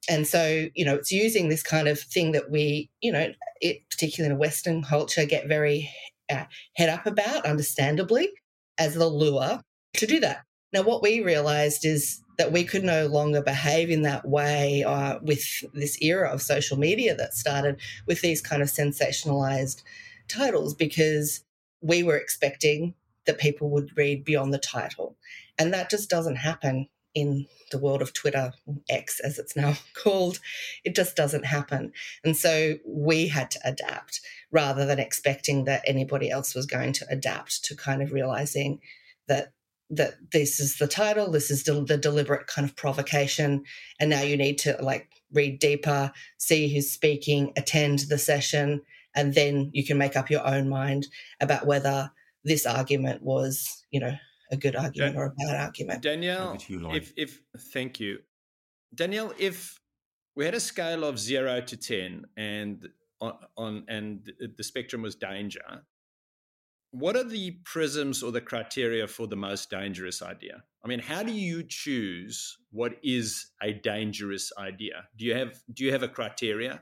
and 0.08 0.26
so 0.26 0.66
you 0.74 0.84
know 0.84 0.94
it's 0.94 1.12
using 1.12 1.48
this 1.48 1.62
kind 1.62 1.88
of 1.88 1.98
thing 1.98 2.32
that 2.32 2.50
we 2.50 2.90
you 3.00 3.12
know 3.12 3.32
it, 3.60 3.82
particularly 3.90 4.30
in 4.30 4.36
a 4.36 4.40
western 4.40 4.82
culture 4.82 5.24
get 5.24 5.48
very 5.48 5.90
uh, 6.30 6.44
head 6.74 6.88
up 6.88 7.06
about 7.06 7.44
understandably 7.44 8.28
as 8.78 8.94
the 8.94 9.06
lure 9.06 9.60
to 9.94 10.06
do 10.06 10.20
that 10.20 10.44
now 10.72 10.82
what 10.82 11.02
we 11.02 11.20
realized 11.20 11.84
is 11.84 12.22
that 12.38 12.52
we 12.52 12.64
could 12.64 12.84
no 12.84 13.06
longer 13.06 13.42
behave 13.42 13.90
in 13.90 14.00
that 14.00 14.26
way 14.26 14.82
uh, 14.82 15.18
with 15.20 15.44
this 15.74 16.00
era 16.00 16.30
of 16.30 16.40
social 16.40 16.78
media 16.78 17.14
that 17.14 17.34
started 17.34 17.78
with 18.06 18.22
these 18.22 18.40
kind 18.40 18.62
of 18.62 18.68
sensationalized 18.68 19.82
titles 20.26 20.74
because 20.74 21.44
we 21.82 22.02
were 22.02 22.16
expecting 22.16 22.94
that 23.30 23.38
people 23.38 23.70
would 23.70 23.96
read 23.96 24.24
beyond 24.24 24.52
the 24.52 24.58
title. 24.58 25.16
And 25.56 25.72
that 25.72 25.88
just 25.88 26.10
doesn't 26.10 26.34
happen 26.34 26.88
in 27.14 27.46
the 27.70 27.78
world 27.78 28.02
of 28.02 28.12
Twitter, 28.12 28.52
X 28.88 29.20
as 29.20 29.38
it's 29.38 29.54
now 29.54 29.74
called, 29.94 30.40
it 30.84 30.96
just 30.96 31.14
doesn't 31.14 31.46
happen. 31.46 31.92
And 32.24 32.36
so 32.36 32.74
we 32.84 33.28
had 33.28 33.52
to 33.52 33.60
adapt 33.64 34.20
rather 34.50 34.84
than 34.84 34.98
expecting 34.98 35.64
that 35.66 35.84
anybody 35.86 36.28
else 36.28 36.56
was 36.56 36.66
going 36.66 36.92
to 36.94 37.06
adapt 37.08 37.64
to 37.66 37.76
kind 37.76 38.02
of 38.02 38.12
realizing 38.12 38.80
that 39.28 39.52
that 39.92 40.14
this 40.32 40.60
is 40.60 40.78
the 40.78 40.86
title, 40.86 41.32
this 41.32 41.50
is 41.50 41.64
the 41.64 41.98
deliberate 42.00 42.46
kind 42.46 42.68
of 42.68 42.76
provocation, 42.76 43.64
and 44.00 44.10
now 44.10 44.22
you 44.22 44.36
need 44.36 44.56
to 44.56 44.76
like 44.80 45.08
read 45.32 45.58
deeper, 45.60 46.12
see 46.38 46.72
who's 46.72 46.90
speaking, 46.90 47.52
attend 47.56 48.00
the 48.08 48.18
session, 48.18 48.82
and 49.16 49.34
then 49.34 49.70
you 49.72 49.84
can 49.84 49.98
make 49.98 50.16
up 50.16 50.30
your 50.30 50.46
own 50.46 50.68
mind 50.68 51.08
about 51.40 51.66
whether 51.66 52.12
this 52.44 52.66
argument 52.66 53.22
was, 53.22 53.84
you 53.90 54.00
know, 54.00 54.12
a 54.50 54.56
good 54.56 54.76
argument 54.76 55.14
Dan- 55.14 55.22
or 55.22 55.26
a 55.26 55.34
bad 55.46 55.56
argument. 55.56 56.02
Danielle, 56.02 56.58
if, 56.68 57.12
if 57.16 57.40
thank 57.72 58.00
you, 58.00 58.18
Danielle, 58.94 59.32
if 59.38 59.80
we 60.34 60.44
had 60.44 60.54
a 60.54 60.60
scale 60.60 61.04
of 61.04 61.18
zero 61.18 61.60
to 61.60 61.76
ten, 61.76 62.24
and 62.36 62.88
on, 63.20 63.34
on 63.56 63.84
and 63.88 64.32
the 64.56 64.64
spectrum 64.64 65.02
was 65.02 65.14
danger, 65.14 65.82
what 66.92 67.16
are 67.16 67.24
the 67.24 67.52
prisms 67.64 68.22
or 68.22 68.32
the 68.32 68.40
criteria 68.40 69.06
for 69.06 69.26
the 69.26 69.36
most 69.36 69.70
dangerous 69.70 70.22
idea? 70.22 70.64
I 70.84 70.88
mean, 70.88 70.98
how 70.98 71.22
do 71.22 71.32
you 71.32 71.62
choose 71.62 72.58
what 72.70 72.94
is 73.02 73.50
a 73.62 73.72
dangerous 73.72 74.50
idea? 74.58 75.04
Do 75.16 75.24
you 75.24 75.34
have 75.34 75.60
do 75.72 75.84
you 75.84 75.92
have 75.92 76.02
a 76.02 76.08
criteria? 76.08 76.80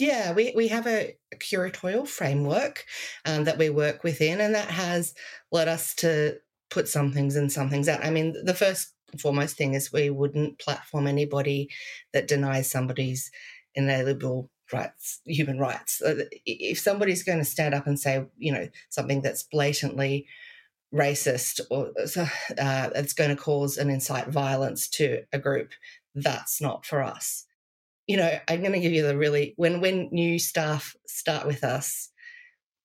Yeah, 0.00 0.32
we, 0.32 0.52
we 0.56 0.68
have 0.68 0.86
a, 0.86 1.16
curatorial 1.36 2.08
framework 2.08 2.86
um, 3.26 3.44
that 3.44 3.58
we 3.58 3.68
work 3.68 4.02
within, 4.02 4.40
and 4.40 4.54
that 4.54 4.70
has 4.70 5.14
led 5.52 5.68
us 5.68 5.94
to 5.96 6.38
put 6.70 6.88
some 6.88 7.12
things 7.12 7.36
in, 7.36 7.50
some 7.50 7.68
things 7.68 7.86
out. 7.86 8.02
I 8.04 8.10
mean, 8.10 8.34
the 8.44 8.54
first 8.54 8.94
and 9.12 9.20
foremost 9.20 9.56
thing 9.58 9.74
is 9.74 9.92
we 9.92 10.08
wouldn't 10.08 10.58
platform 10.58 11.06
anybody 11.06 11.68
that 12.14 12.28
denies 12.28 12.70
somebody's 12.70 13.30
inalienable 13.74 14.50
rights, 14.72 15.20
human 15.26 15.58
rights. 15.58 16.00
Uh, 16.00 16.24
if 16.46 16.78
somebody's 16.78 17.22
going 17.22 17.38
to 17.38 17.44
stand 17.44 17.74
up 17.74 17.86
and 17.86 18.00
say, 18.00 18.24
you 18.38 18.52
know, 18.52 18.68
something 18.88 19.20
that's 19.20 19.42
blatantly 19.42 20.26
racist 20.94 21.60
or 21.70 21.92
uh, 21.98 22.90
it's 22.94 23.12
going 23.12 23.30
to 23.30 23.36
cause 23.36 23.76
and 23.76 23.90
incite 23.90 24.28
violence 24.28 24.88
to 24.88 25.22
a 25.32 25.38
group, 25.38 25.72
that's 26.14 26.60
not 26.60 26.86
for 26.86 27.02
us. 27.02 27.44
You 28.10 28.16
know, 28.16 28.38
I'm 28.48 28.58
going 28.58 28.72
to 28.72 28.80
give 28.80 28.92
you 28.92 29.06
the 29.06 29.16
really 29.16 29.54
when 29.56 29.80
when 29.80 30.08
new 30.10 30.40
staff 30.40 30.96
start 31.06 31.46
with 31.46 31.62
us 31.62 32.10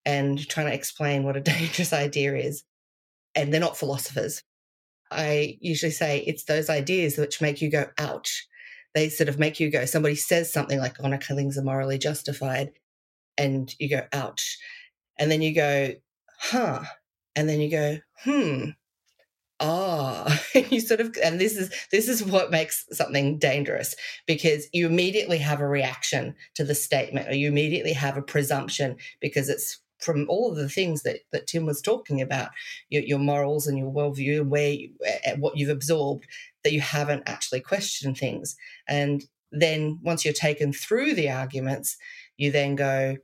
and 0.05 0.38
trying 0.48 0.67
to 0.67 0.74
explain 0.75 1.24
what 1.24 1.36
a 1.36 1.41
dangerous 1.55 1.94
idea 1.94 2.36
is, 2.36 2.63
and 3.34 3.51
they're 3.51 3.60
not 3.60 3.75
philosophers. 3.75 4.44
I 5.10 5.58
usually 5.62 5.91
say 5.91 6.20
it's 6.20 6.44
those 6.44 6.70
ideas 6.70 7.17
which 7.17 7.41
make 7.41 7.60
you 7.60 7.72
go, 7.72 7.88
ouch. 7.98 8.48
They 8.94 9.10
sort 9.10 9.27
of 9.27 9.39
make 9.39 9.60
you 9.60 9.72
go, 9.72 9.86
somebody 9.86 10.13
says 10.13 10.53
something 10.53 10.77
like 10.77 11.03
honor 11.03 11.17
killings 11.17 11.58
are 11.58 11.63
morally 11.63 11.98
justified, 11.98 12.74
and 13.36 13.74
you 13.79 13.89
go, 13.89 14.03
ouch. 14.13 14.60
And 15.17 15.32
then 15.32 15.41
you 15.41 15.55
go, 15.55 15.94
huh. 16.38 16.84
And 17.36 17.50
then 17.50 17.62
you 17.62 17.72
go, 17.72 17.98
hmm. 18.24 18.70
Ah, 19.59 20.41
you 20.69 20.81
sort 20.81 21.00
of, 21.00 21.15
and 21.24 21.39
this 21.39 21.55
is 21.55 21.74
this 21.91 22.09
is 22.09 22.24
what 22.24 22.51
makes 22.51 22.85
something 22.91 23.38
dangerous 23.38 23.95
because 24.27 24.67
you 24.74 24.85
immediately 24.85 25.38
have 25.38 25.62
a 25.62 25.67
reaction 25.67 26.35
to 26.55 26.63
the 26.65 26.75
statement, 26.75 27.29
or 27.29 27.35
you 27.35 27.47
immediately 27.47 27.93
have 27.93 28.17
a 28.17 28.21
presumption 28.21 28.97
because 29.21 29.47
it's 29.47 29.79
from 30.00 30.25
all 30.29 30.51
of 30.51 30.57
the 30.57 30.69
things 30.69 31.03
that, 31.03 31.19
that 31.31 31.47
Tim 31.47 31.65
was 31.65 31.81
talking 31.81 32.21
about, 32.21 32.50
your, 32.89 33.03
your 33.03 33.19
morals 33.19 33.65
and 33.65 33.77
your 33.77 33.91
worldview 33.91 34.41
and 34.41 34.51
where 34.51 34.71
you, 34.71 34.91
what 35.38 35.57
you've 35.57 35.69
absorbed, 35.69 36.25
that 36.63 36.74
you 36.74 36.81
haven't 36.81 37.24
actually 37.25 37.62
questioned 37.62 38.17
things. 38.17 38.55
And 38.88 39.24
then 39.51 40.00
once 40.03 40.25
you're 40.25 40.33
taken 40.33 40.74
through 40.74 41.15
the 41.15 41.29
arguments, 41.29 41.97
you 42.38 42.51
then 42.51 42.75
go, 42.75 43.15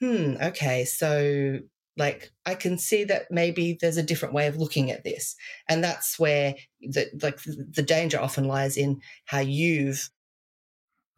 hmm, 0.00 0.34
okay, 0.42 0.84
so 0.84 1.60
like 1.96 2.32
I 2.46 2.54
can 2.54 2.78
see 2.78 3.04
that 3.04 3.30
maybe 3.30 3.76
there's 3.80 3.96
a 3.96 4.02
different 4.02 4.34
way 4.34 4.46
of 4.46 4.56
looking 4.56 4.90
at 4.90 5.04
this. 5.04 5.36
And 5.68 5.84
that's 5.84 6.18
where 6.18 6.54
the 6.80 7.10
like 7.22 7.40
the 7.42 7.82
danger 7.82 8.20
often 8.20 8.44
lies 8.44 8.76
in 8.76 9.00
how 9.26 9.40
you've 9.40 10.10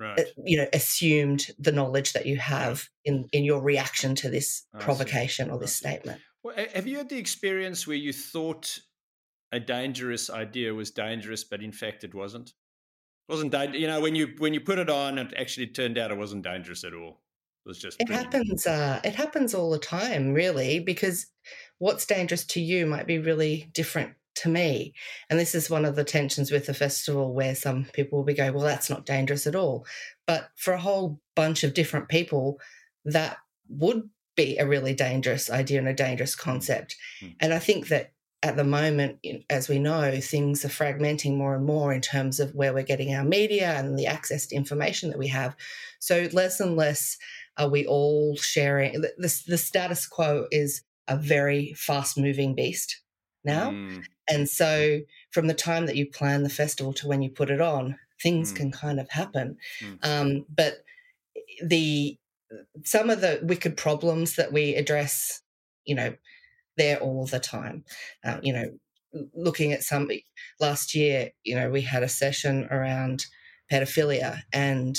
right. 0.01 0.19
Uh, 0.19 0.25
you 0.45 0.57
know 0.57 0.67
assumed 0.73 1.49
the 1.59 1.73
knowledge 1.73 2.13
that 2.13 2.27
you 2.27 2.37
have 2.37 2.89
in 3.05 3.29
in 3.33 3.45
your 3.45 3.63
reaction 3.63 4.15
to 4.17 4.31
this 4.31 4.67
I 4.75 4.79
provocation 4.79 5.47
see. 5.47 5.53
or 5.53 5.59
this 5.59 5.77
statement 5.77 6.21
well, 6.43 6.55
have 6.75 6.87
you 6.87 6.99
had 6.99 7.09
the 7.09 7.19
experience 7.19 7.87
where 7.87 7.97
you 7.97 8.13
thought 8.13 8.79
a 9.53 9.61
dangerous 9.61 10.31
idea 10.31 10.75
was 10.75 10.91
dangerous 10.91 11.45
but 11.45 11.63
in 11.63 11.73
fact 11.73 12.05
it 12.05 12.15
wasn't 12.15 12.49
it 12.49 13.33
wasn't 13.33 13.75
you 13.75 13.87
know 13.87 14.01
when 14.01 14.15
you 14.15 14.35
when 14.39 14.55
you 14.55 14.61
put 14.61 14.79
it 14.79 14.91
on 14.91 15.19
it 15.19 15.33
actually 15.37 15.67
turned 15.67 15.99
out 15.99 16.11
it 16.11 16.19
wasn't 16.19 16.43
dangerous 16.43 16.85
at 16.85 16.95
all 16.95 17.21
was 17.67 17.79
just 17.79 18.01
it 18.01 18.09
happens. 18.09 18.67
Uh, 18.67 19.01
it 19.05 19.15
happens 19.15 19.55
all 19.55 19.71
the 19.71 19.79
time, 19.79 20.33
really, 20.33 20.81
because 20.81 21.27
what's 21.79 22.07
dangerous 22.07 22.45
to 22.45 22.61
you 22.61 22.87
might 22.87 23.07
be 23.07 23.19
really 23.19 23.71
different 23.73 24.15
to 24.37 24.49
me. 24.49 24.95
And 25.31 25.39
this 25.39 25.55
is 25.55 25.71
one 25.71 25.85
of 25.85 25.97
the 25.97 26.05
tensions 26.05 26.51
with 26.51 26.67
the 26.67 26.75
festival 26.75 27.33
where 27.33 27.55
some 27.55 27.87
people 27.93 28.19
will 28.19 28.25
be 28.25 28.35
going, 28.35 28.53
well, 28.53 28.65
that's 28.65 28.91
not 28.91 29.07
dangerous 29.07 29.47
at 29.47 29.55
all. 29.55 29.87
But 30.27 30.51
for 30.57 30.75
a 30.75 30.81
whole 30.81 31.21
bunch 31.37 31.65
of 31.65 31.75
different 31.75 32.09
people, 32.09 32.59
that 33.05 33.37
would 33.69 34.09
be 34.37 34.59
a 34.59 34.67
really 34.67 34.95
dangerous 34.95 35.51
idea 35.51 35.79
and 35.79 35.89
a 35.89 35.95
dangerous 35.95 36.35
concept. 36.35 36.97
Mm. 37.23 37.37
And 37.41 37.55
I 37.55 37.59
think 37.59 37.89
that 37.89 38.13
at 38.43 38.57
the 38.57 38.65
moment, 38.65 39.25
as 39.49 39.69
we 39.69 39.79
know, 39.79 40.21
things 40.21 40.65
are 40.65 40.69
fragmenting 40.69 41.37
more 41.37 41.55
and 41.55 41.65
more 41.65 41.95
in 41.95 42.03
terms 42.03 42.41
of 42.41 42.55
where 42.55 42.75
we're 42.75 42.83
getting 42.83 43.15
our 43.15 43.25
media 43.25 43.73
and 43.73 43.99
the 43.99 44.07
access 44.07 44.47
to 44.47 44.57
information 44.57 45.09
that 45.09 45.19
we 45.19 45.29
have. 45.29 45.57
So 45.99 46.29
less 46.33 46.61
and 46.61 46.77
less 46.77 47.17
are 47.57 47.69
we 47.69 47.87
all 47.87 48.37
sharing. 48.37 49.01
The, 49.01 49.43
the, 49.47 49.59
status 49.59 50.07
quo 50.07 50.47
is 50.51 50.83
a 51.09 51.17
very 51.17 51.73
fast 51.75 52.19
moving 52.19 52.55
beast 52.55 53.01
now. 53.45 53.71
Mm, 53.71 54.05
And 54.29 54.49
so 54.49 55.01
from 55.31 55.47
the 55.47 55.55
time 55.55 55.87
that 55.87 55.97
you 55.97 56.11
plan 56.11 56.43
the 56.43 56.49
festival 56.49 56.93
to 56.95 57.07
when 57.07 57.23
you 57.23 57.31
put 57.31 57.51
it 57.51 57.61
on, 57.61 57.99
things 58.23 58.53
Mm. 58.53 58.57
can 58.57 58.73
kind 58.73 59.01
of 59.01 59.09
happen. 59.11 59.57
Mm. 59.81 59.99
Um, 60.03 60.47
but 60.49 60.85
the 61.63 62.19
some 62.85 63.11
of 63.11 63.21
the 63.21 63.41
wicked 63.43 63.77
problems 63.77 64.37
that 64.37 64.53
we 64.53 64.75
address, 64.75 65.43
you 65.85 65.95
know, 65.95 66.15
there 66.77 66.99
all 66.99 67.27
the 67.27 67.41
time. 67.41 67.85
Uh, 68.25 68.39
you 68.43 68.53
know, 68.53 68.79
looking 69.35 69.73
at 69.73 69.83
some 69.83 70.11
last 70.61 70.95
year, 70.95 71.31
you 71.43 71.55
know, 71.55 71.71
we 71.71 71.83
had 71.83 72.03
a 72.03 72.09
session 72.09 72.67
around 72.71 73.27
pedophilia 73.71 74.43
and 74.53 74.97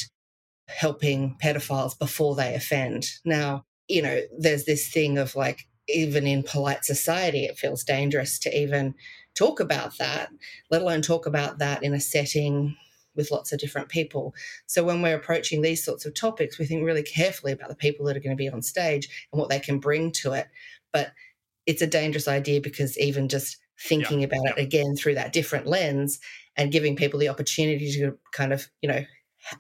helping 0.68 1.38
pedophiles 1.44 1.98
before 1.98 2.36
they 2.36 2.54
offend. 2.56 3.08
Now, 3.24 3.66
you 3.88 4.02
know, 4.02 4.22
there's 4.38 4.66
this 4.66 4.88
thing 4.90 5.18
of 5.18 5.36
like, 5.36 5.68
even 5.88 6.26
in 6.26 6.42
polite 6.42 6.84
society, 6.84 7.46
it 7.46 7.58
feels 7.58 7.84
dangerous 7.84 8.40
to 8.40 8.58
even 8.58 8.96
talk 9.36 9.60
about 9.60 9.98
that, 10.00 10.30
let 10.72 10.82
alone 10.82 11.02
talk 11.02 11.28
about 11.28 11.60
that 11.60 11.84
in 11.84 11.94
a 11.94 12.00
setting 12.00 12.76
with 13.16 13.32
lots 13.32 13.54
of 13.54 13.60
different 13.60 13.90
people. 13.90 14.34
So 14.66 14.84
when 14.84 15.02
we're 15.02 15.16
approaching 15.16 15.62
these 15.62 15.84
sorts 15.84 16.06
of 16.06 16.14
topics, 16.14 16.58
we 16.58 16.66
think 16.66 16.84
really 16.84 17.04
carefully 17.04 17.52
about 17.52 17.70
the 17.70 17.76
people 17.76 18.06
that 18.06 18.18
are 18.18 18.22
going 18.22 18.36
to 18.36 18.42
be 18.42 18.50
on 18.50 18.62
stage 18.62 19.28
and 19.32 19.40
what 19.40 19.50
they 19.50 19.60
can 19.60 19.80
bring 19.80 20.12
to 20.14 20.34
it. 20.34 20.48
But 20.92 21.12
it's 21.66 21.82
a 21.82 21.88
dangerous 21.88 22.28
idea 22.28 22.62
because 22.62 22.98
even 22.98 23.30
just 23.30 23.58
thinking 23.80 24.24
about 24.24 24.46
it 24.46 24.58
again 24.58 24.96
through 24.96 25.16
that 25.16 25.34
different 25.34 25.68
lens 25.68 26.20
and 26.56 26.72
giving 26.72 26.96
people 26.96 27.20
the 27.20 27.30
opportunity 27.30 27.92
to 27.94 28.18
kind 28.32 28.54
of, 28.54 28.68
you 28.82 28.90
know, 28.90 29.04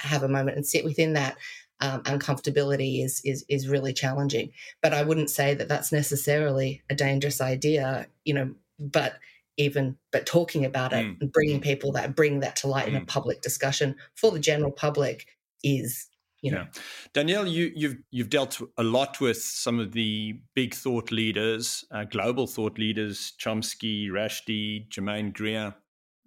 have 0.01 0.23
a 0.23 0.27
moment 0.27 0.57
and 0.57 0.65
sit 0.65 0.83
within 0.83 1.13
that 1.13 1.37
um, 1.81 2.01
uncomfortability 2.03 3.03
is 3.03 3.21
is 3.25 3.45
is 3.49 3.67
really 3.67 3.93
challenging. 3.93 4.51
But 4.81 4.93
I 4.93 5.03
wouldn't 5.03 5.29
say 5.29 5.53
that 5.55 5.67
that's 5.67 5.91
necessarily 5.91 6.81
a 6.89 6.95
dangerous 6.95 7.41
idea, 7.41 8.07
you 8.23 8.33
know. 8.33 8.55
But 8.79 9.15
even 9.57 9.97
but 10.11 10.25
talking 10.25 10.65
about 10.65 10.93
it 10.93 11.05
Mm. 11.05 11.21
and 11.21 11.31
bringing 11.31 11.61
people 11.61 11.91
that 11.93 12.15
bring 12.15 12.41
that 12.41 12.55
to 12.57 12.67
light 12.67 12.87
in 12.87 12.95
a 12.95 13.01
Mm. 13.01 13.07
public 13.07 13.41
discussion 13.41 13.95
for 14.15 14.31
the 14.31 14.39
general 14.39 14.71
public 14.71 15.27
is, 15.63 16.07
you 16.41 16.51
know, 16.51 16.65
Yeah. 16.73 16.81
Danielle, 17.13 17.47
you, 17.47 17.71
you've 17.75 17.97
you've 18.11 18.29
dealt 18.29 18.61
a 18.77 18.83
lot 18.83 19.19
with 19.21 19.41
some 19.41 19.79
of 19.79 19.91
the 19.93 20.39
big 20.55 20.73
thought 20.73 21.11
leaders, 21.11 21.85
uh, 21.91 22.03
global 22.05 22.47
thought 22.47 22.77
leaders, 22.77 23.33
Chomsky, 23.39 24.09
Rushdie, 24.09 24.89
Germaine 24.89 25.31
Greer. 25.31 25.75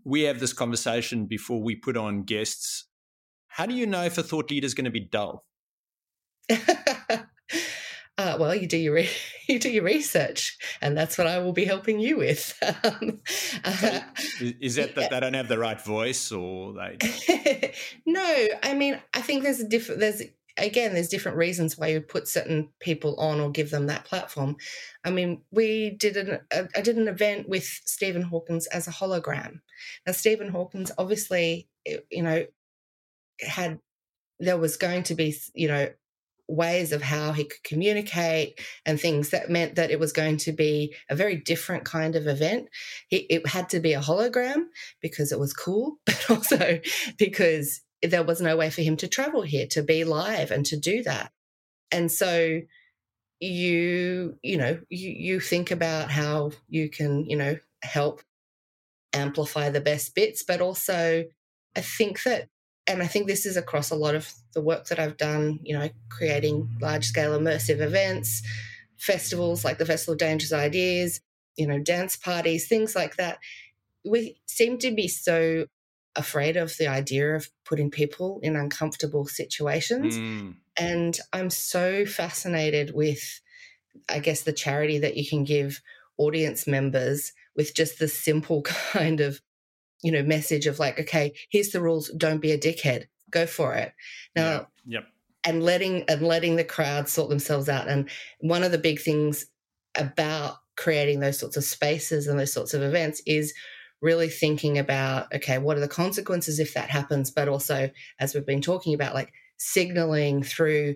We 0.05 0.23
have 0.23 0.41
this 0.41 0.53
conversation 0.55 1.27
before 1.27 1.63
we 1.63 1.75
put 1.77 1.97
on 1.97 2.23
guests. 2.23 2.88
How 3.59 3.67
do 3.67 3.75
you 3.75 3.87
know 3.87 4.05
if 4.05 4.17
a 4.17 4.23
thought 4.23 4.53
leader 4.53 4.67
is 4.67 4.75
going 4.75 4.85
to 4.85 4.91
be 4.93 5.01
dull? 5.01 5.45
uh, 6.49 7.27
well, 8.17 8.55
you 8.55 8.69
do 8.69 8.77
your 8.77 8.95
re- 8.95 9.11
you 9.49 9.59
do 9.59 9.69
your 9.69 9.83
research, 9.83 10.57
and 10.81 10.97
that's 10.97 11.19
what 11.19 11.27
I 11.27 11.41
will 11.41 11.53
be 11.53 11.65
helping 11.65 11.99
you 11.99 12.19
with. 12.19 12.57
Um, 12.85 13.21
uh, 13.65 14.01
Is, 14.41 14.55
is 14.61 14.75
that 14.77 14.95
that 14.95 15.11
they 15.11 15.21
don't 15.21 15.35
have 15.35 15.49
the 15.49 15.59
right 15.59 15.81
voice, 15.81 16.31
or 16.31 16.73
they? 16.73 17.75
no, 18.07 18.47
I 18.63 18.75
mean, 18.75 19.01
I 19.13 19.23
think 19.23 19.43
there's 19.43 19.59
a 19.59 19.69
different. 19.69 19.99
There's 19.99 20.23
again, 20.57 20.95
there's 20.95 21.09
different 21.09 21.37
reasons 21.37 21.77
why 21.77 21.89
you 21.89 22.01
put 22.01 22.29
certain 22.29 22.69
people 22.79 23.17
on 23.19 23.41
or 23.41 23.51
give 23.51 23.71
them 23.71 23.87
that 23.87 24.05
platform. 24.05 24.57
I 25.05 25.11
mean, 25.11 25.43
we 25.51 25.97
did 25.99 26.17
an 26.17 26.39
a, 26.53 26.69
I 26.77 26.81
did 26.81 26.97
an 26.97 27.09
event 27.09 27.49
with 27.49 27.65
Stephen 27.65 28.23
Hawkins 28.23 28.69
as 28.69 28.87
a 28.87 28.93
hologram. 28.93 29.63
Now, 30.07 30.13
Stephen 30.13 30.49
Hawkins 30.49 30.93
obviously, 30.97 31.69
you 31.85 32.23
know, 32.23 32.47
had 33.41 33.79
there 34.41 34.57
was 34.57 34.77
going 34.77 35.03
to 35.05 35.15
be, 35.15 35.35
you 35.55 35.69
know, 35.69 35.89
ways 36.49 36.93
of 36.93 37.03
how 37.03 37.33
he 37.33 37.45
could 37.45 37.63
communicate 37.63 38.59
and 38.87 38.99
things 38.99 39.31
that 39.31 39.51
meant 39.51 39.75
that 39.75 39.91
it 39.91 40.01
was 40.01 40.13
going 40.13 40.39
to 40.39 40.53
be 40.53 40.95
a 41.11 41.15
very 41.15 41.37
different 41.37 41.85
kind 41.85 42.17
of 42.17 42.27
event. 42.27 42.69
He, 43.09 43.19
it 43.29 43.47
had 43.47 43.69
to 43.71 43.81
be 43.81 43.93
a 43.93 44.01
hologram 44.01 44.65
because 45.03 45.31
it 45.31 45.39
was 45.39 45.53
cool, 45.53 45.99
but 46.07 46.31
also 46.31 46.81
because 47.19 47.83
there 48.03 48.23
was 48.23 48.41
no 48.41 48.57
way 48.57 48.71
for 48.71 48.81
him 48.81 48.97
to 48.97 49.09
travel 49.09 49.43
here 49.43 49.67
to 49.67 49.83
be 49.83 50.05
live 50.05 50.51
and 50.51 50.65
to 50.67 50.77
do 50.77 51.03
that. 51.03 51.31
And 51.91 52.11
so 52.11 52.61
you, 53.41 54.39
you 54.43 54.57
know, 54.57 54.81
you, 54.89 55.11
you 55.11 55.41
think 55.41 55.71
about 55.71 56.11
how 56.11 56.53
you 56.69 56.89
can, 56.89 57.29
you 57.29 57.37
know, 57.37 57.57
help 57.83 58.23
amplify 59.13 59.71
the 59.71 59.81
best 59.81 60.15
bits, 60.15 60.43
but 60.43 60.61
also 60.61 61.25
I 61.77 61.81
think 61.81 62.23
that 62.25 62.49
and 62.89 63.03
I 63.03 63.07
think 63.07 63.27
this 63.27 63.45
is 63.45 63.57
across 63.57 63.91
a 63.91 63.95
lot 63.97 64.15
of 64.15 64.33
the 64.55 64.63
work 64.63 64.87
that 64.87 64.99
I've 64.99 65.19
done, 65.19 65.61
you 65.63 65.79
know, 65.79 65.91
creating 66.09 66.79
large 66.81 67.05
scale 67.05 67.39
immersive 67.39 67.81
events, 67.81 68.43
festivals 68.97 69.65
like 69.65 69.79
the 69.79 69.87
Festival 69.87 70.15
of 70.15 70.19
Dangerous 70.19 70.53
Ideas, 70.53 71.21
you 71.57 71.67
know, 71.67 71.79
dance 71.79 72.17
parties, 72.17 72.67
things 72.67 72.97
like 72.97 73.17
that. 73.17 73.39
We 74.05 74.41
seem 74.47 74.79
to 74.79 74.91
be 74.91 75.07
so 75.07 75.67
afraid 76.17 76.57
of 76.57 76.77
the 76.79 76.89
idea 76.89 77.37
of 77.37 77.51
putting 77.65 77.91
people 77.91 78.41
in 78.43 78.57
uncomfortable 78.57 79.27
situations. 79.27 80.17
Mm, 80.17 80.57
And 80.79 81.21
I'm 81.33 81.51
so 81.51 82.07
fascinated 82.07 82.95
with, 82.95 83.41
I 84.09 84.19
guess, 84.21 84.43
the 84.43 84.53
charity 84.53 84.99
that 84.99 85.17
you 85.17 85.29
can 85.29 85.45
give 85.45 85.83
audience 86.17 86.67
members 86.67 87.33
with 87.55 87.75
just 87.75 87.99
the 87.99 88.09
simple 88.09 88.63
kind 88.93 89.21
of 89.21 89.43
you 90.03 90.13
know 90.13 90.23
message 90.23 90.67
of 90.67 90.79
like 90.79 90.99
okay 90.99 91.33
here's 91.51 91.71
the 91.71 91.81
rules 91.81 92.11
don't 92.17 92.41
be 92.41 92.53
a 92.53 92.59
dickhead 92.59 93.07
go 93.31 93.47
for 93.47 93.75
it 93.75 93.93
now 94.37 94.67
yeah, 94.87 95.01
yep. 95.01 95.05
and 95.45 95.63
letting 95.63 96.05
and 96.09 96.23
letting 96.23 96.57
the 96.57 96.65
crowd 96.65 97.09
sort 97.09 97.29
themselves 97.29 97.69
out 97.69 97.89
and 97.89 98.09
one 98.41 98.63
of 98.63 98.73
the 98.73 98.79
big 98.79 99.01
things 99.01 99.47
about 99.97 100.57
creating 100.77 101.21
those 101.21 101.39
sorts 101.39 101.57
of 101.57 101.65
spaces 101.65 102.27
and 102.27 102.39
those 102.39 102.53
sorts 102.53 102.75
of 102.75 102.83
events 102.83 103.21
is 103.27 103.53
really 104.01 104.29
thinking 104.29 104.79
about 104.79 105.33
okay 105.35 105.59
what 105.59 105.77
are 105.77 105.81
the 105.81 105.89
consequences 105.89 106.61
if 106.61 106.75
that 106.75 106.89
happens 106.89 107.31
but 107.31 107.49
also 107.49 107.91
as 108.21 108.35
we've 108.35 108.47
been 108.47 108.63
talking 108.63 108.95
about 108.95 109.15
like 109.15 109.33
signaling 109.57 110.43
through 110.43 110.95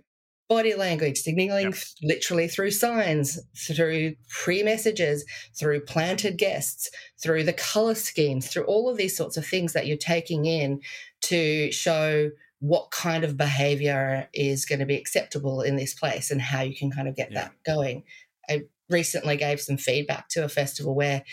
body 0.55 0.75
language 0.75 1.19
signaling 1.19 1.67
Yep. 1.67 1.75
literally 2.03 2.49
through 2.49 2.71
signs 2.73 3.39
through 3.67 4.15
pre-messages 4.29 5.25
through 5.59 5.81
planted 5.95 6.37
guests 6.37 6.91
through 7.23 7.45
the 7.45 7.53
color 7.71 7.95
schemes 7.95 8.49
through 8.49 8.65
all 8.65 8.89
of 8.91 8.97
these 8.99 9.17
sorts 9.17 9.37
of 9.37 9.47
things 9.47 9.73
that 9.73 9.87
you're 9.87 9.97
taking 10.15 10.45
in 10.45 10.81
to 11.23 11.71
show 11.73 12.31
what 12.61 12.91
kind 12.91 13.25
of 13.25 13.37
behavior 13.37 14.29
is 14.35 14.65
going 14.65 14.79
to 14.79 14.87
be 14.87 14.97
acceptable 14.97 15.63
in 15.63 15.77
this 15.77 15.95
place 15.95 16.31
and 16.31 16.41
how 16.41 16.61
you 16.63 16.77
can 16.77 16.91
kind 16.91 17.09
of 17.09 17.17
get 17.17 17.31
Yeah. 17.33 17.41
that 17.45 17.53
going. 17.65 18.05
I 18.49 18.63
recently 18.89 19.37
gave 19.37 19.61
some 19.61 19.79
feedback 19.79 20.29
to 20.31 20.45
a 20.45 20.49
festival 20.49 20.95
where, 20.95 21.25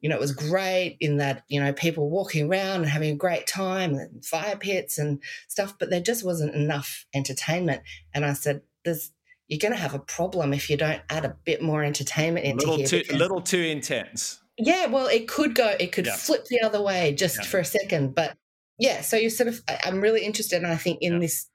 you 0.00 0.08
know, 0.08 0.16
it 0.16 0.20
was 0.20 0.32
great 0.32 0.96
in 1.00 1.16
that, 1.16 1.44
you 1.48 1.60
know, 1.60 1.72
people 1.72 2.10
walking 2.10 2.48
around 2.50 2.82
and 2.82 2.86
having 2.90 3.10
a 3.12 3.16
great 3.16 3.46
time 3.46 3.94
and 3.94 4.24
fire 4.24 4.56
pits 4.56 4.98
and 4.98 5.22
stuff, 5.48 5.74
but 5.78 5.90
there 5.90 6.00
just 6.00 6.24
wasn't 6.24 6.54
enough 6.54 7.06
entertainment. 7.14 7.82
And 8.14 8.24
I 8.24 8.34
said, 8.34 8.62
there's, 8.84 9.10
you're 9.48 9.58
going 9.58 9.72
to 9.72 9.80
have 9.80 9.94
a 9.94 9.98
problem 9.98 10.52
if 10.52 10.68
you 10.68 10.76
don't 10.76 11.02
add 11.08 11.24
a 11.24 11.36
bit 11.44 11.62
more 11.62 11.82
entertainment 11.82 12.46
A 12.46 12.50
into 12.50 12.60
little 12.66 12.76
here. 12.78 12.86
too, 12.86 12.98
because- 12.98 13.16
little 13.18 13.40
too 13.40 13.60
intense. 13.62 14.40
yeah, 14.58 14.86
well, 14.86 15.06
it 15.06 15.28
could 15.28 15.54
go, 15.54 15.74
it 15.80 15.92
could 15.92 16.06
Yeah. 16.06 16.16
flip 16.16 16.44
the 16.46 16.60
other 16.62 16.82
way 16.82 17.14
just 17.14 17.36
Yeah. 17.38 17.44
for 17.44 17.60
a 17.60 17.64
second. 17.64 18.14
But 18.14 18.36
yeah, 18.78 19.00
so 19.00 19.16
you 19.16 19.30
sort 19.30 19.48
of, 19.48 19.62
I'm 19.84 20.00
really 20.00 20.24
interested. 20.24 20.56
And 20.62 20.66
I 20.70 20.76
think 20.76 20.98
in 21.00 21.14
Yeah. 21.14 21.18
this 21.20 21.48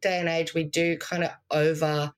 day 0.00 0.18
and 0.20 0.28
age, 0.28 0.52
we 0.54 0.64
do 0.64 0.98
kind 0.98 1.24
of 1.24 1.30
over, 1.50 2.12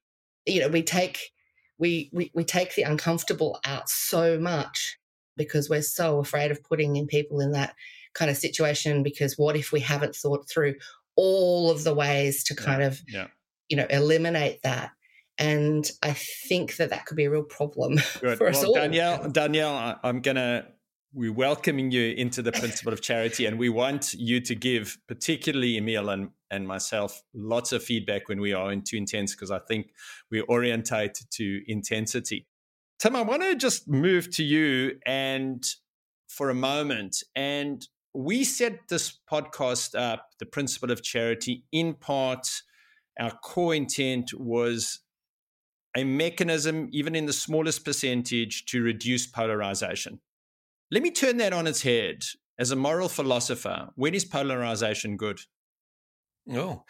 you 0.45 0.61
know, 0.61 0.69
we 0.69 0.83
take, 0.83 1.31
we, 1.79 2.11
we, 2.13 2.31
we 2.35 2.43
take 2.45 2.75
the 2.75 2.83
uncomfortable 2.83 3.61
out 3.65 3.89
so 3.89 4.39
much 4.41 4.98
because 5.39 5.71
we're 5.71 5.81
so 5.83 6.19
afraid 6.19 6.51
of 6.51 6.63
putting 6.63 6.97
in 6.97 7.07
people 7.07 7.41
in 7.41 7.53
that 7.53 7.75
kind 8.13 8.31
of 8.31 8.37
situation. 8.37 9.03
Because 9.03 9.39
what 9.39 9.57
if 9.57 9.73
we 9.73 9.81
haven't 9.81 10.15
thought 10.15 10.49
through 10.51 10.75
all 11.17 11.71
of 11.71 11.85
the 11.85 11.95
ways 11.95 12.45
to 12.45 12.55
Yeah. 12.59 12.65
kind 12.67 12.83
of, 12.83 13.01
Yeah. 13.09 13.29
you 13.71 13.77
know, 13.77 13.87
eliminate 13.89 14.61
that? 14.63 14.91
And 15.39 15.89
I 16.03 16.13
think 16.15 16.77
that 16.77 16.91
that 16.91 17.07
could 17.07 17.17
be 17.17 17.25
a 17.25 17.31
real 17.31 17.45
problem 17.45 17.95
Good. 18.21 18.39
for 18.39 18.49
us 18.49 18.57
well, 18.57 18.67
all. 18.69 18.75
Danielle, 18.75 19.31
Danielle, 19.31 20.01
I'm 20.03 20.21
gonna 20.21 20.67
we're 21.15 21.33
welcoming 21.33 21.91
you 21.91 22.13
into 22.13 22.43
the 22.43 22.53
principle 22.53 22.93
of 22.93 23.01
charity, 23.01 23.47
and 23.47 23.59
we 23.59 23.69
want 23.71 24.13
you 24.13 24.41
to 24.43 24.55
give, 24.55 24.99
particularly 25.09 25.79
Emile 25.79 26.11
and, 26.11 26.29
and 26.51 26.69
myself, 26.69 27.23
lots 27.33 27.73
of 27.73 27.83
feedback 27.83 28.29
when 28.29 28.41
we 28.41 28.53
are 28.53 28.71
in 28.71 28.83
too 28.83 28.97
intense, 28.97 29.35
because 29.35 29.51
I 29.51 29.59
think 29.61 29.91
we're 30.31 30.45
orientate 30.45 31.19
to 31.31 31.63
intensity. 31.67 32.47
Tim, 32.99 33.15
I 33.15 33.23
want 33.23 33.43
to 33.43 33.55
just 33.55 33.89
move 33.89 34.29
to 34.37 34.43
you 34.43 34.99
and 35.07 35.65
for 36.29 36.51
a 36.51 36.55
moment. 36.55 37.23
And 37.37 37.87
we 38.13 38.43
set 38.43 38.89
this 38.89 39.17
podcast 39.31 39.95
up, 39.99 40.31
the 40.41 40.47
principle 40.47 40.91
of 40.91 41.03
charity, 41.03 41.65
in 41.71 41.95
part, 41.95 42.49
our 43.21 43.31
core 43.31 43.75
intent 43.75 44.33
was 44.35 45.01
a 45.97 46.05
mechanism, 46.05 46.89
even 46.93 47.15
in 47.15 47.27
the 47.27 47.33
smallest 47.33 47.85
percentage, 47.85 48.65
to 48.67 48.83
reduce 48.83 49.27
polarization. 49.27 50.21
Let 50.91 51.03
me 51.03 51.11
turn 51.11 51.37
that 51.39 51.53
on 51.53 51.67
its 51.67 51.83
head. 51.83 52.23
As 52.59 52.73
a 52.73 52.77
moral 52.77 53.09
philosopher, 53.09 53.91
when 53.95 54.15
is 54.15 54.25
polarization 54.25 55.17
good? 55.17 55.39
Oh, 56.51 56.83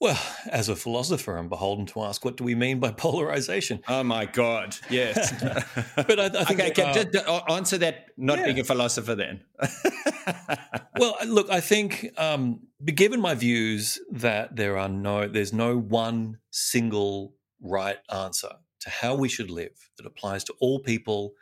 well, 0.00 0.20
as 0.50 0.68
a 0.68 0.76
philosopher, 0.76 1.36
I'm 1.36 1.48
beholden 1.48 1.86
to 1.86 2.02
ask, 2.02 2.24
what 2.24 2.36
do 2.36 2.44
we 2.44 2.54
mean 2.54 2.80
by 2.80 2.90
polarization? 3.06 3.82
Oh 3.86 4.02
my 4.02 4.24
God, 4.26 4.76
yes. 4.88 5.32
but 5.96 6.18
I, 6.18 6.26
I 6.26 6.44
think 6.44 6.60
okay, 6.60 6.70
can 6.70 6.86
uh, 6.86 7.04
just 7.04 7.28
answer 7.50 7.78
that. 7.78 8.06
Not 8.16 8.38
yeah. 8.38 8.46
being 8.46 8.60
a 8.60 8.64
philosopher, 8.64 9.14
then. 9.14 9.44
well, 10.98 11.16
look, 11.26 11.50
I 11.50 11.60
think, 11.60 12.10
um, 12.16 12.60
given 12.84 13.20
my 13.20 13.34
views 13.34 13.98
that 14.10 14.56
there 14.56 14.78
are 14.78 14.88
no, 14.88 15.28
there's 15.28 15.52
no 15.52 15.78
one 15.78 16.38
single 16.50 17.34
right 17.62 17.98
answer 18.12 18.52
to 18.80 18.90
how 18.90 19.14
we 19.14 19.28
should 19.28 19.50
live 19.50 19.90
that 19.98 20.06
applies 20.06 20.44
to 20.44 20.54
all 20.60 20.80
people 20.80 21.34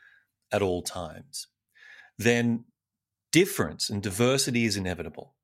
at 0.53 0.63
all 0.63 0.83
times 0.83 1.47
then 2.19 2.65
difference 3.33 3.89
and 3.89 4.03
diversity 4.03 4.65
is 4.65 4.77
inevitable. 4.77 5.35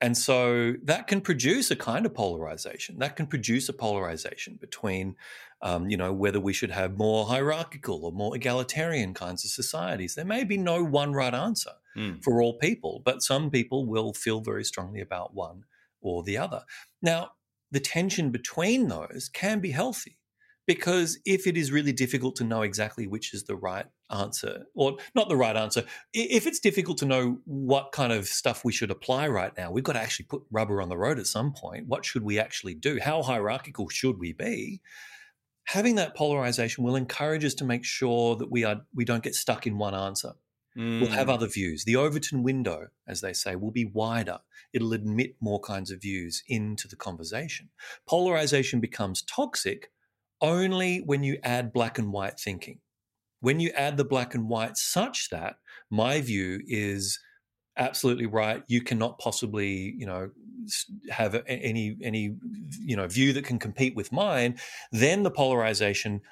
And 0.00 0.16
so 0.16 0.74
that 0.82 1.06
can 1.06 1.20
produce 1.22 1.70
a 1.70 1.76
kind 1.76 2.04
of 2.04 2.14
polarization. 2.14 2.98
That 2.98 3.16
can 3.16 3.26
produce 3.26 3.68
a 3.68 3.72
polarization 3.72 4.58
between, 4.60 5.16
um, 5.62 5.88
you 5.88 5.96
know, 5.96 6.12
whether 6.12 6.38
we 6.38 6.52
should 6.52 6.70
have 6.70 6.98
more 6.98 7.26
hierarchical 7.26 8.04
or 8.04 8.12
more 8.12 8.36
egalitarian 8.36 9.14
kinds 9.14 9.44
of 9.44 9.50
societies. 9.50 10.14
There 10.14 10.24
may 10.24 10.44
be 10.44 10.58
no 10.58 10.84
one 10.84 11.14
right 11.14 11.32
answer 11.32 11.72
mm. 11.96 12.22
for 12.22 12.42
all 12.42 12.58
people, 12.58 13.00
but 13.04 13.22
some 13.22 13.50
people 13.50 13.86
will 13.86 14.12
feel 14.12 14.40
very 14.40 14.64
strongly 14.64 15.00
about 15.00 15.34
one 15.34 15.64
or 16.02 16.22
the 16.22 16.36
other. 16.36 16.62
Now, 17.00 17.30
the 17.70 17.80
tension 17.80 18.30
between 18.30 18.88
those 18.88 19.30
can 19.32 19.60
be 19.60 19.70
healthy 19.70 20.18
because 20.66 21.18
if 21.24 21.46
it 21.46 21.56
is 21.56 21.70
really 21.70 21.92
difficult 21.92 22.36
to 22.36 22.44
know 22.44 22.62
exactly 22.62 23.06
which 23.06 23.32
is 23.32 23.44
the 23.44 23.56
right 23.56 23.86
answer 24.10 24.66
or 24.74 24.96
not 25.14 25.28
the 25.28 25.36
right 25.36 25.56
answer 25.56 25.82
if 26.12 26.46
it's 26.46 26.60
difficult 26.60 26.98
to 26.98 27.06
know 27.06 27.38
what 27.44 27.92
kind 27.92 28.12
of 28.12 28.26
stuff 28.26 28.64
we 28.64 28.72
should 28.72 28.90
apply 28.90 29.26
right 29.28 29.56
now 29.56 29.70
we've 29.70 29.84
got 29.84 29.92
to 29.94 30.00
actually 30.00 30.26
put 30.26 30.42
rubber 30.50 30.80
on 30.80 30.88
the 30.88 30.96
road 30.96 31.18
at 31.18 31.26
some 31.26 31.52
point. 31.52 31.86
What 31.86 32.04
should 32.04 32.22
we 32.22 32.38
actually 32.38 32.74
do? 32.74 32.98
How 33.00 33.22
hierarchical 33.22 33.88
should 33.88 34.18
we 34.18 34.32
be? 34.32 34.80
Having 35.66 35.96
that 35.96 36.16
polarization 36.16 36.84
will 36.84 36.96
encourage 36.96 37.44
us 37.44 37.54
to 37.54 37.64
make 37.64 37.84
sure 37.84 38.36
that 38.36 38.50
we 38.50 38.64
are 38.64 38.82
we 38.94 39.04
don't 39.04 39.22
get 39.22 39.34
stuck 39.34 39.66
in 39.66 39.78
one 39.78 39.94
answer. 39.94 40.32
Mm. 40.76 41.00
we'll 41.00 41.10
have 41.10 41.28
mm. 41.28 41.32
other 41.32 41.46
views. 41.46 41.84
The 41.84 41.96
overton 41.96 42.42
window 42.42 42.88
as 43.08 43.22
they 43.22 43.32
say 43.32 43.56
will 43.56 43.70
be 43.70 43.86
wider. 43.86 44.40
It'll 44.74 44.92
admit 44.92 45.36
more 45.40 45.60
kinds 45.60 45.90
of 45.90 46.02
views 46.02 46.42
into 46.48 46.86
the 46.86 46.96
conversation. 46.96 47.70
Polarization 48.06 48.80
becomes 48.80 49.22
toxic 49.22 49.90
only 50.40 50.98
when 50.98 51.22
you 51.22 51.38
add 51.42 51.72
black 51.72 51.98
and 51.98 52.12
white 52.12 52.38
thinking. 52.38 52.80
When 53.40 53.60
you 53.60 53.70
add 53.70 53.96
the 53.96 54.04
black 54.04 54.34
and 54.34 54.48
white, 54.48 54.76
such 54.76 55.30
that 55.30 55.56
my 55.90 56.20
view 56.20 56.60
is 56.66 57.18
absolutely 57.76 58.26
right, 58.26 58.62
you 58.66 58.80
cannot 58.80 59.18
possibly, 59.18 59.94
you 59.96 60.06
know, 60.06 60.30
have 61.10 61.40
any 61.46 61.96
any 62.02 62.34
you 62.80 62.96
know 62.96 63.06
view 63.06 63.32
that 63.34 63.44
can 63.44 63.58
compete 63.58 63.94
with 63.94 64.10
mine. 64.10 64.58
Then 64.90 65.22
the 65.22 65.30
polarization 65.30 66.22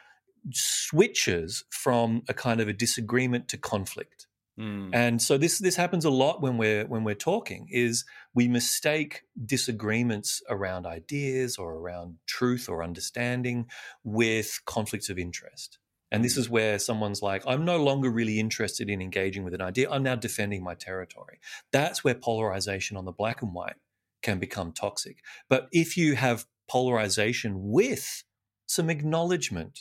switches 0.51 1.65
from 1.71 2.23
a 2.29 2.35
kind 2.35 2.61
of 2.61 2.69
a 2.69 2.73
disagreement 2.73 3.49
to 3.49 3.59
conflict. 3.59 4.27
Mm. 4.59 4.91
And 4.93 5.21
so 5.21 5.37
this 5.37 5.59
this 5.59 5.77
happens 5.77 6.05
a 6.05 6.11
lot 6.11 6.41
when 6.41 6.59
we're 6.59 6.87
when 6.87 7.03
we're 7.03 7.15
talking 7.15 7.67
is 7.71 8.05
we 8.35 8.47
mistake 8.47 9.23
disagreements 9.45 10.43
around 10.49 10.87
ideas 10.87 11.57
or 11.57 11.75
around 11.75 12.19
truth 12.27 12.69
or 12.69 12.83
understanding 12.85 13.67
with 14.05 14.61
conflicts 14.65 15.09
of 15.09 15.19
interest. 15.19 15.79
And 16.13 16.25
this 16.25 16.37
mm. 16.37 16.39
is 16.39 16.51
where 16.51 16.79
someone's 16.79 17.23
like, 17.23 17.43
I'm 17.47 17.65
no 17.65 17.83
longer 17.83 18.11
really 18.11 18.39
interested 18.39 18.89
in 18.89 19.03
engaging 19.03 19.43
with 19.43 19.55
an 19.55 19.63
idea. 19.63 19.91
I'm 19.91 20.05
now 20.05 20.15
defending 20.15 20.63
my 20.63 20.75
territory. 20.75 21.41
That's 21.73 22.05
where 22.05 22.15
polarization 22.15 22.97
on 22.97 23.05
the 23.05 23.13
black 23.13 23.43
and 23.43 23.53
white 23.53 23.77
can 24.23 24.39
become 24.39 24.73
toxic. 24.73 25.19
But 25.49 25.69
if 25.73 25.97
you 25.97 26.15
have 26.15 26.47
polarization 26.69 27.55
with 27.57 28.23
some 28.67 28.89
acknowledgement 28.89 29.81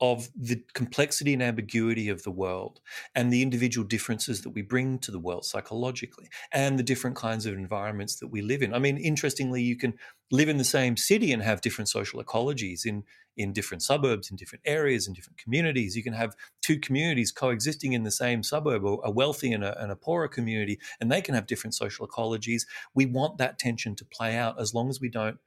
of 0.00 0.30
the 0.34 0.62
complexity 0.72 1.34
and 1.34 1.42
ambiguity 1.42 2.08
of 2.08 2.22
the 2.22 2.30
world 2.30 2.80
and 3.14 3.30
the 3.30 3.42
individual 3.42 3.86
differences 3.86 4.40
that 4.40 4.50
we 4.50 4.62
bring 4.62 4.98
to 4.98 5.10
the 5.10 5.18
world 5.18 5.44
psychologically 5.44 6.28
and 6.52 6.78
the 6.78 6.82
different 6.82 7.16
kinds 7.16 7.44
of 7.44 7.54
environments 7.54 8.16
that 8.16 8.28
we 8.28 8.40
live 8.40 8.62
in. 8.62 8.72
I 8.72 8.78
mean, 8.78 8.96
interestingly, 8.96 9.62
you 9.62 9.76
can 9.76 9.94
live 10.30 10.48
in 10.48 10.56
the 10.56 10.64
same 10.64 10.96
city 10.96 11.32
and 11.32 11.42
have 11.42 11.60
different 11.60 11.88
social 11.88 12.22
ecologies 12.22 12.86
in, 12.86 13.04
in 13.36 13.52
different 13.52 13.82
suburbs, 13.82 14.30
in 14.30 14.36
different 14.36 14.62
areas, 14.64 15.06
in 15.06 15.12
different 15.12 15.36
communities. 15.36 15.94
You 15.94 16.02
can 16.02 16.14
have 16.14 16.34
two 16.62 16.78
communities 16.78 17.30
coexisting 17.30 17.92
in 17.92 18.02
the 18.02 18.10
same 18.10 18.42
suburb, 18.42 18.86
a 18.86 19.10
wealthy 19.10 19.52
and 19.52 19.62
a, 19.62 19.78
and 19.82 19.92
a 19.92 19.96
poorer 19.96 20.28
community, 20.28 20.78
and 20.98 21.12
they 21.12 21.20
can 21.20 21.34
have 21.34 21.46
different 21.46 21.74
social 21.74 22.08
ecologies. 22.08 22.62
We 22.94 23.04
want 23.04 23.36
that 23.36 23.58
tension 23.58 23.94
to 23.96 24.04
play 24.06 24.36
out 24.36 24.58
as 24.58 24.72
long 24.72 24.88
as 24.88 24.98
we 24.98 25.10
don't 25.10 25.38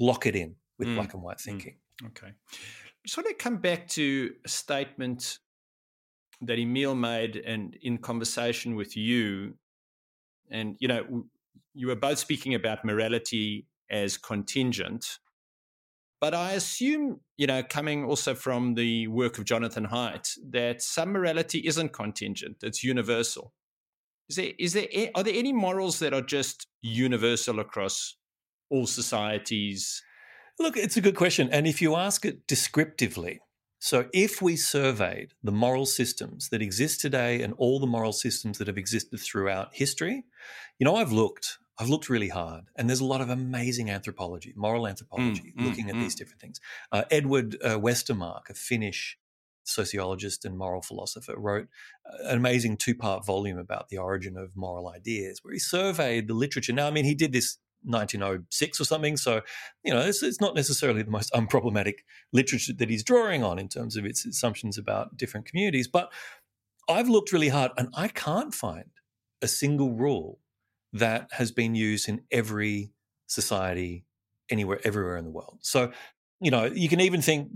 lock 0.00 0.26
it 0.26 0.34
in 0.34 0.56
with 0.78 0.88
mm. 0.88 0.96
black 0.96 1.14
and 1.14 1.22
white 1.22 1.38
mm. 1.38 1.42
thinking. 1.42 1.76
Mm. 2.02 2.08
Okay 2.08 2.32
want 3.16 3.28
to 3.28 3.34
come 3.34 3.58
back 3.58 3.88
to 3.88 4.34
a 4.44 4.48
statement 4.48 5.38
that 6.40 6.58
Emile 6.58 6.94
made 6.94 7.36
and 7.36 7.76
in 7.82 7.98
conversation 7.98 8.76
with 8.76 8.96
you. 8.96 9.54
And, 10.50 10.76
you 10.78 10.88
know, 10.88 11.24
you 11.74 11.88
were 11.88 11.96
both 11.96 12.18
speaking 12.18 12.54
about 12.54 12.84
morality 12.84 13.66
as 13.90 14.16
contingent. 14.16 15.18
But 16.20 16.34
I 16.34 16.52
assume, 16.52 17.20
you 17.36 17.46
know, 17.46 17.62
coming 17.62 18.04
also 18.04 18.34
from 18.34 18.74
the 18.74 19.06
work 19.08 19.38
of 19.38 19.44
Jonathan 19.44 19.86
Haidt, 19.86 20.36
that 20.50 20.82
some 20.82 21.12
morality 21.12 21.60
isn't 21.66 21.92
contingent, 21.92 22.56
it's 22.62 22.82
universal. 22.82 23.52
Is 24.28 24.36
there, 24.36 24.52
is 24.58 24.72
there, 24.74 24.88
are 25.14 25.22
there 25.22 25.34
any 25.34 25.52
morals 25.52 26.00
that 26.00 26.12
are 26.12 26.22
just 26.22 26.66
universal 26.82 27.60
across 27.60 28.16
all 28.70 28.86
societies 28.86 30.02
Look, 30.58 30.76
it's 30.76 30.96
a 30.96 31.00
good 31.00 31.14
question. 31.14 31.48
And 31.52 31.66
if 31.66 31.80
you 31.80 31.94
ask 31.94 32.24
it 32.24 32.46
descriptively, 32.46 33.40
so 33.78 34.08
if 34.12 34.42
we 34.42 34.56
surveyed 34.56 35.34
the 35.42 35.52
moral 35.52 35.86
systems 35.86 36.48
that 36.48 36.60
exist 36.60 37.00
today 37.00 37.42
and 37.42 37.54
all 37.58 37.78
the 37.78 37.86
moral 37.86 38.12
systems 38.12 38.58
that 38.58 38.66
have 38.66 38.78
existed 38.78 39.20
throughout 39.20 39.68
history, 39.72 40.24
you 40.78 40.84
know, 40.84 40.96
I've 40.96 41.12
looked, 41.12 41.58
I've 41.78 41.88
looked 41.88 42.10
really 42.10 42.28
hard, 42.28 42.64
and 42.74 42.88
there's 42.88 43.00
a 43.00 43.04
lot 43.04 43.20
of 43.20 43.30
amazing 43.30 43.88
anthropology, 43.88 44.52
moral 44.56 44.88
anthropology, 44.88 45.54
mm, 45.56 45.64
looking 45.64 45.86
mm, 45.86 45.90
at 45.90 45.94
mm. 45.94 46.00
these 46.00 46.16
different 46.16 46.40
things. 46.40 46.60
Uh, 46.90 47.04
Edward 47.08 47.56
uh, 47.62 47.78
Westermarck, 47.78 48.50
a 48.50 48.54
Finnish 48.54 49.16
sociologist 49.62 50.44
and 50.44 50.58
moral 50.58 50.82
philosopher, 50.82 51.38
wrote 51.38 51.68
an 52.24 52.36
amazing 52.36 52.78
two 52.78 52.96
part 52.96 53.24
volume 53.24 53.58
about 53.58 53.90
the 53.90 53.98
origin 53.98 54.36
of 54.36 54.56
moral 54.56 54.88
ideas, 54.88 55.38
where 55.42 55.52
he 55.52 55.60
surveyed 55.60 56.26
the 56.26 56.34
literature. 56.34 56.72
Now, 56.72 56.88
I 56.88 56.90
mean, 56.90 57.04
he 57.04 57.14
did 57.14 57.32
this 57.32 57.58
1906 57.84 58.80
or 58.80 58.84
something. 58.84 59.16
So, 59.16 59.42
you 59.84 59.92
know, 59.92 60.00
it's, 60.00 60.22
it's, 60.22 60.40
not 60.40 60.54
necessarily 60.54 61.02
the 61.02 61.10
most 61.10 61.32
unproblematic 61.34 61.94
literature 62.32 62.72
that 62.74 62.90
he's 62.90 63.04
drawing 63.04 63.42
on 63.42 63.58
in 63.58 63.68
terms 63.68 63.96
of 63.96 64.04
its 64.04 64.24
assumptions 64.26 64.78
about 64.78 65.16
different 65.16 65.46
communities. 65.46 65.88
But 65.88 66.12
I've 66.88 67.08
looked 67.08 67.32
really 67.32 67.48
hard 67.48 67.72
and 67.76 67.88
I 67.94 68.08
can't 68.08 68.54
find 68.54 68.90
a 69.42 69.48
single 69.48 69.92
rule 69.92 70.40
that 70.92 71.28
has 71.32 71.52
been 71.52 71.74
used 71.74 72.08
in 72.08 72.22
every 72.30 72.92
society 73.26 74.04
anywhere, 74.50 74.80
everywhere 74.84 75.16
in 75.16 75.24
the 75.24 75.30
world. 75.30 75.58
So, 75.60 75.92
you 76.40 76.50
know, 76.50 76.64
you 76.64 76.88
can 76.88 77.00
even 77.00 77.20
think 77.20 77.50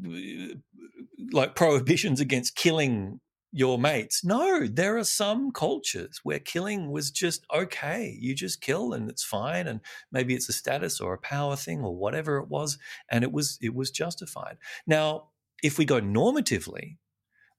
like 1.32 1.54
prohibitions 1.54 2.20
against 2.20 2.56
killing 2.56 3.20
your 3.52 3.78
mates. 3.78 4.24
No, 4.24 4.66
there 4.66 4.96
are 4.96 5.04
some 5.04 5.50
cultures 5.52 6.20
where 6.22 6.38
killing 6.38 6.90
was 6.90 7.10
just 7.10 7.44
okay. 7.54 8.16
You 8.18 8.34
just 8.34 8.62
kill 8.62 8.94
and 8.94 9.10
it's 9.10 9.22
fine 9.22 9.66
and 9.66 9.80
maybe 10.10 10.34
it's 10.34 10.48
a 10.48 10.54
status 10.54 11.00
or 11.00 11.12
a 11.12 11.18
power 11.18 11.54
thing 11.54 11.82
or 11.82 11.94
whatever 11.94 12.38
it 12.38 12.48
was 12.48 12.78
and 13.10 13.22
it 13.22 13.30
was 13.30 13.58
it 13.60 13.74
was 13.74 13.90
justified. 13.90 14.56
Now, 14.86 15.28
if 15.62 15.78
we 15.78 15.84
go 15.84 16.00
normatively, 16.00 16.96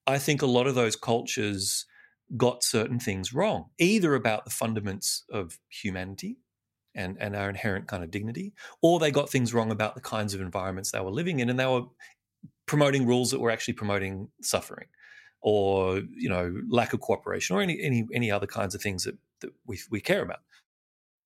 I 0.07 0.17
think 0.17 0.41
a 0.41 0.47
lot 0.47 0.67
of 0.67 0.75
those 0.75 0.95
cultures 0.95 1.85
got 2.35 2.63
certain 2.63 2.99
things 2.99 3.31
wrong, 3.31 3.65
either 3.77 4.15
about 4.15 4.45
the 4.45 4.51
fundaments 4.51 5.21
of 5.31 5.59
humanity 5.69 6.39
and, 6.95 7.17
and 7.19 7.35
our 7.35 7.49
inherent 7.49 7.87
kind 7.87 8.03
of 8.03 8.09
dignity, 8.09 8.53
or 8.81 8.99
they 8.99 9.11
got 9.11 9.29
things 9.29 9.53
wrong 9.53 9.71
about 9.71 9.93
the 9.93 10.01
kinds 10.01 10.33
of 10.33 10.41
environments 10.41 10.91
they 10.91 10.99
were 10.99 11.11
living 11.11 11.39
in 11.39 11.49
and 11.49 11.59
they 11.59 11.65
were 11.67 11.83
promoting 12.65 13.05
rules 13.05 13.29
that 13.31 13.39
were 13.39 13.51
actually 13.51 13.75
promoting 13.75 14.29
suffering 14.41 14.87
or 15.43 16.01
you 16.15 16.29
know 16.29 16.55
lack 16.69 16.93
of 16.93 17.01
cooperation 17.01 17.55
or 17.55 17.61
any 17.61 17.79
any 17.81 18.07
any 18.13 18.31
other 18.31 18.47
kinds 18.47 18.73
of 18.73 18.81
things 18.81 19.03
that, 19.03 19.17
that 19.41 19.51
we 19.67 19.79
we 19.91 20.01
care 20.01 20.23
about. 20.23 20.39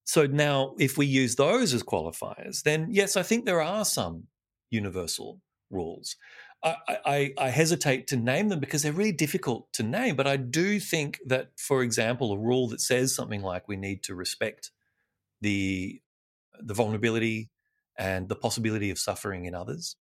So 0.03 0.25
now, 0.25 0.73
if 0.80 0.97
we 0.97 1.06
use 1.06 1.36
those 1.36 1.73
as 1.73 1.84
qualifiers, 1.84 2.63
then 2.63 2.88
yes, 2.89 3.15
I 3.15 3.23
think 3.23 3.45
there 3.45 3.62
are 3.62 3.86
some 3.86 4.27
universal 4.69 5.39
rules. 5.69 6.15
I, 6.63 6.75
I, 6.88 7.34
I, 7.38 7.49
hesitate 7.49 8.08
to 8.08 8.17
name 8.17 8.49
them 8.49 8.60
because 8.60 8.82
they're 8.82 8.91
really 8.91 9.12
difficult 9.12 9.71
to 9.73 9.84
name. 9.84 10.15
But 10.15 10.25
I 10.25 10.38
do 10.38 10.80
think 10.80 11.19
that, 11.27 11.51
for 11.56 11.84
example, 11.84 12.32
a 12.32 12.38
rule 12.38 12.67
that 12.69 12.82
says 12.82 13.13
something 13.13 13.43
like 13.43 13.67
we 13.67 13.77
need 13.77 14.01
to 14.03 14.15
respect 14.15 14.71
the 15.41 16.01
the 16.60 16.73
vulnerability 16.73 17.51
and 17.95 18.27
the 18.27 18.36
possibility 18.36 18.89
of 18.89 18.97
suffering 18.97 19.45
in 19.45 19.53
others 19.53 19.95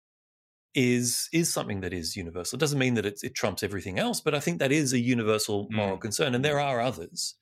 is 0.77 1.29
is 1.33 1.53
something 1.53 1.81
that 1.81 1.93
is 1.93 2.17
universal. 2.17 2.57
It 2.57 2.61
doesn't 2.61 2.79
mean 2.79 2.95
that 2.95 3.07
it, 3.07 3.19
it 3.25 3.35
trumps 3.35 3.65
everything 3.65 3.99
else, 3.99 4.21
but 4.21 4.35
I 4.35 4.41
think 4.41 4.61
that 4.61 4.71
is 4.71 4.93
a 4.93 5.01
universal 5.01 5.67
moral 5.71 5.97
mm. 5.97 6.03
concern, 6.03 6.37
and 6.37 6.45
there 6.45 6.61
are 6.61 6.81
others 6.81 7.35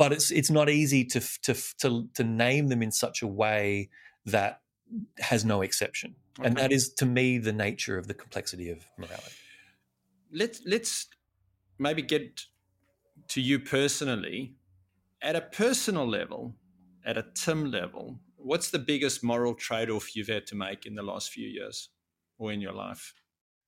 but 0.00 0.14
it's 0.14 0.30
it's 0.30 0.50
not 0.50 0.70
easy 0.70 1.04
to 1.04 1.20
to 1.42 1.54
to 1.78 2.08
to 2.14 2.24
name 2.24 2.68
them 2.68 2.82
in 2.82 2.90
such 2.90 3.20
a 3.20 3.26
way 3.26 3.90
that 4.24 4.62
has 5.18 5.44
no 5.44 5.60
exception, 5.60 6.14
okay. 6.38 6.48
and 6.48 6.56
that 6.56 6.72
is 6.72 6.88
to 6.94 7.04
me 7.04 7.36
the 7.36 7.52
nature 7.52 7.98
of 7.98 8.06
the 8.06 8.14
complexity 8.14 8.70
of 8.70 8.78
morality. 8.96 9.36
Let's 10.32 10.62
let's 10.64 11.06
maybe 11.78 12.00
get 12.00 12.40
to 13.28 13.42
you 13.42 13.58
personally 13.58 14.54
at 15.20 15.36
a 15.36 15.42
personal 15.42 16.08
level, 16.08 16.54
at 17.04 17.18
a 17.18 17.26
Tim 17.34 17.70
level. 17.70 18.20
What's 18.38 18.70
the 18.70 18.78
biggest 18.78 19.22
moral 19.22 19.52
trade-off 19.52 20.16
you've 20.16 20.28
had 20.28 20.46
to 20.46 20.56
make 20.56 20.86
in 20.86 20.94
the 20.94 21.02
last 21.02 21.30
few 21.30 21.46
years 21.46 21.90
or 22.40 22.50
in 22.50 22.60
your 22.60 22.72
life? 22.72 23.14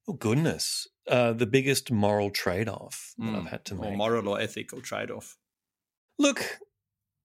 Oh 0.09 0.15
goodness, 0.15 0.89
uh, 1.07 1.33
the 1.33 1.47
biggest 1.47 1.93
moral 1.93 2.31
trade-off 2.31 3.15
mm. 3.21 3.27
that 3.27 3.37
I've 3.37 3.43
hmm. 3.43 3.49
had 3.49 3.65
to 3.67 3.75
make, 3.77 3.91
or 3.91 3.97
moral 3.97 4.29
or 4.29 4.41
ethical 4.41 4.81
trade-off. 4.81 5.37
Look, 6.19 6.59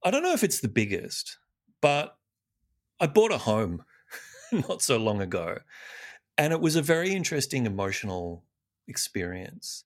I 0.03 0.11
don't 0.11 0.21
know 0.21 0.33
if 0.33 0.43
it's 0.43 0.59
the 0.59 0.67
biggest, 0.67 1.39
but 1.81 2.17
I 2.99 3.07
bought 3.07 3.31
a 3.31 3.39
home 3.39 3.83
not 4.51 4.83
so 4.83 4.97
long 4.97 5.21
ago. 5.21 5.57
And 6.37 6.53
it 6.53 6.61
was 6.61 6.75
a 6.75 6.83
very 6.83 7.13
interesting 7.13 7.65
emotional 7.65 8.43
experience 8.87 9.85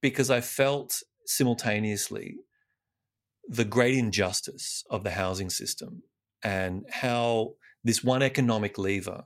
because 0.00 0.30
I 0.30 0.40
felt 0.40 1.02
simultaneously 1.26 2.36
the 3.48 3.64
great 3.64 3.96
injustice 3.96 4.84
of 4.90 5.02
the 5.02 5.10
housing 5.10 5.50
system 5.50 6.02
and 6.42 6.84
how 6.90 7.54
this 7.82 8.04
one 8.04 8.22
economic 8.22 8.78
lever 8.78 9.24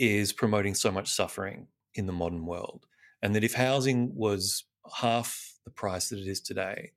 is 0.00 0.32
promoting 0.32 0.74
so 0.74 0.90
much 0.90 1.12
suffering 1.12 1.66
in 1.94 2.06
the 2.06 2.12
modern 2.12 2.46
world. 2.46 2.86
And 3.22 3.36
that 3.36 3.44
if 3.44 3.52
housing 3.52 4.14
was 4.14 4.64
half 4.96 5.58
the 5.64 5.70
price 5.70 6.08
that 6.08 6.18
it 6.18 6.26
is 6.26 6.40
today, 6.40 6.92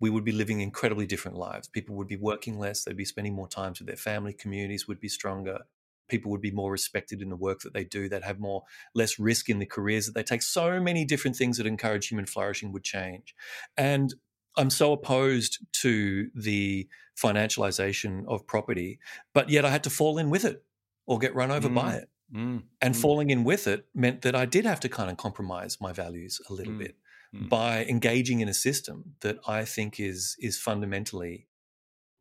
we 0.00 0.10
would 0.10 0.24
be 0.24 0.32
living 0.32 0.60
incredibly 0.60 1.06
different 1.06 1.36
lives. 1.36 1.68
People 1.68 1.94
would 1.96 2.08
be 2.08 2.16
working 2.16 2.58
less, 2.58 2.82
they'd 2.82 2.96
be 2.96 3.04
spending 3.04 3.34
more 3.34 3.48
time 3.48 3.74
with 3.78 3.86
their 3.86 3.96
family, 3.96 4.32
communities 4.32 4.88
would 4.88 5.00
be 5.00 5.08
stronger. 5.08 5.60
People 6.08 6.30
would 6.30 6.40
be 6.40 6.50
more 6.50 6.72
respected 6.72 7.20
in 7.20 7.28
the 7.28 7.36
work 7.36 7.60
that 7.60 7.74
they 7.74 7.84
do. 7.84 8.08
They'd 8.08 8.24
have 8.24 8.40
more 8.40 8.62
less 8.94 9.18
risk 9.18 9.50
in 9.50 9.58
the 9.58 9.66
careers 9.66 10.06
that 10.06 10.14
they 10.14 10.22
take. 10.22 10.42
So 10.42 10.80
many 10.80 11.04
different 11.04 11.36
things 11.36 11.58
that 11.58 11.66
encourage 11.66 12.08
human 12.08 12.24
flourishing 12.24 12.72
would 12.72 12.82
change. 12.82 13.34
And 13.76 14.14
I'm 14.56 14.70
so 14.70 14.92
opposed 14.92 15.58
to 15.82 16.30
the 16.34 16.88
financialization 17.22 18.24
of 18.26 18.46
property, 18.46 18.98
but 19.34 19.50
yet 19.50 19.66
I 19.66 19.70
had 19.70 19.84
to 19.84 19.90
fall 19.90 20.16
in 20.16 20.30
with 20.30 20.46
it 20.46 20.64
or 21.06 21.18
get 21.18 21.34
run 21.34 21.50
over 21.50 21.68
mm. 21.68 21.74
by 21.74 21.94
it. 21.94 22.08
Mm. 22.34 22.64
And 22.80 22.94
mm. 22.94 23.00
falling 23.00 23.30
in 23.30 23.44
with 23.44 23.66
it 23.66 23.86
meant 23.94 24.22
that 24.22 24.34
I 24.34 24.44
did 24.44 24.66
have 24.66 24.80
to 24.80 24.88
kind 24.88 25.10
of 25.10 25.16
compromise 25.16 25.78
my 25.80 25.92
values 25.92 26.40
a 26.48 26.52
little 26.52 26.74
mm. 26.74 26.78
bit 26.78 26.96
mm. 27.34 27.48
by 27.48 27.84
engaging 27.84 28.40
in 28.40 28.48
a 28.48 28.54
system 28.54 29.14
that 29.20 29.38
I 29.46 29.64
think 29.64 29.98
is 29.98 30.36
is 30.38 30.58
fundamentally 30.58 31.46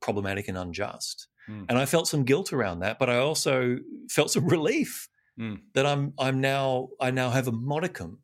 problematic 0.01 0.47
and 0.47 0.57
unjust. 0.57 1.27
Mm. 1.49 1.65
And 1.69 1.77
I 1.77 1.85
felt 1.85 2.07
some 2.07 2.23
guilt 2.23 2.53
around 2.53 2.79
that, 2.79 2.99
but 2.99 3.09
I 3.09 3.17
also 3.17 3.77
felt 4.09 4.31
some 4.31 4.47
relief 4.57 5.09
mm. 5.37 5.59
that 5.73 5.85
I'm 5.85 6.13
I'm 6.17 6.39
now 6.39 6.89
I 7.01 7.11
now 7.11 7.29
have 7.29 7.47
a 7.47 7.51
modicum 7.53 8.19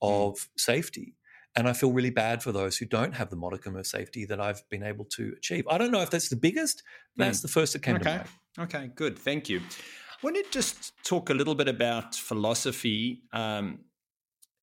of 0.00 0.48
safety. 0.56 1.14
And 1.58 1.66
I 1.66 1.72
feel 1.72 1.90
really 1.90 2.10
bad 2.10 2.42
for 2.42 2.52
those 2.52 2.76
who 2.76 2.84
don't 2.84 3.14
have 3.14 3.30
the 3.30 3.36
modicum 3.36 3.76
of 3.76 3.86
safety 3.86 4.26
that 4.26 4.38
I've 4.38 4.62
been 4.68 4.82
able 4.82 5.06
to 5.16 5.32
achieve. 5.38 5.66
I 5.70 5.78
don't 5.78 5.90
know 5.90 6.02
if 6.02 6.10
that's 6.10 6.28
the 6.28 6.36
biggest, 6.36 6.82
that's 7.16 7.40
the 7.40 7.48
first 7.48 7.72
that 7.72 7.80
came 7.80 7.96
okay. 7.96 8.04
to 8.04 8.10
mind. 8.10 8.28
Okay, 8.58 8.90
good. 8.94 9.18
Thank 9.18 9.48
you. 9.48 9.62
To 10.22 10.44
just 10.50 10.92
talk 11.04 11.30
a 11.30 11.34
little 11.34 11.54
bit 11.54 11.68
about 11.68 12.14
philosophy. 12.14 13.22
Um, 13.32 13.80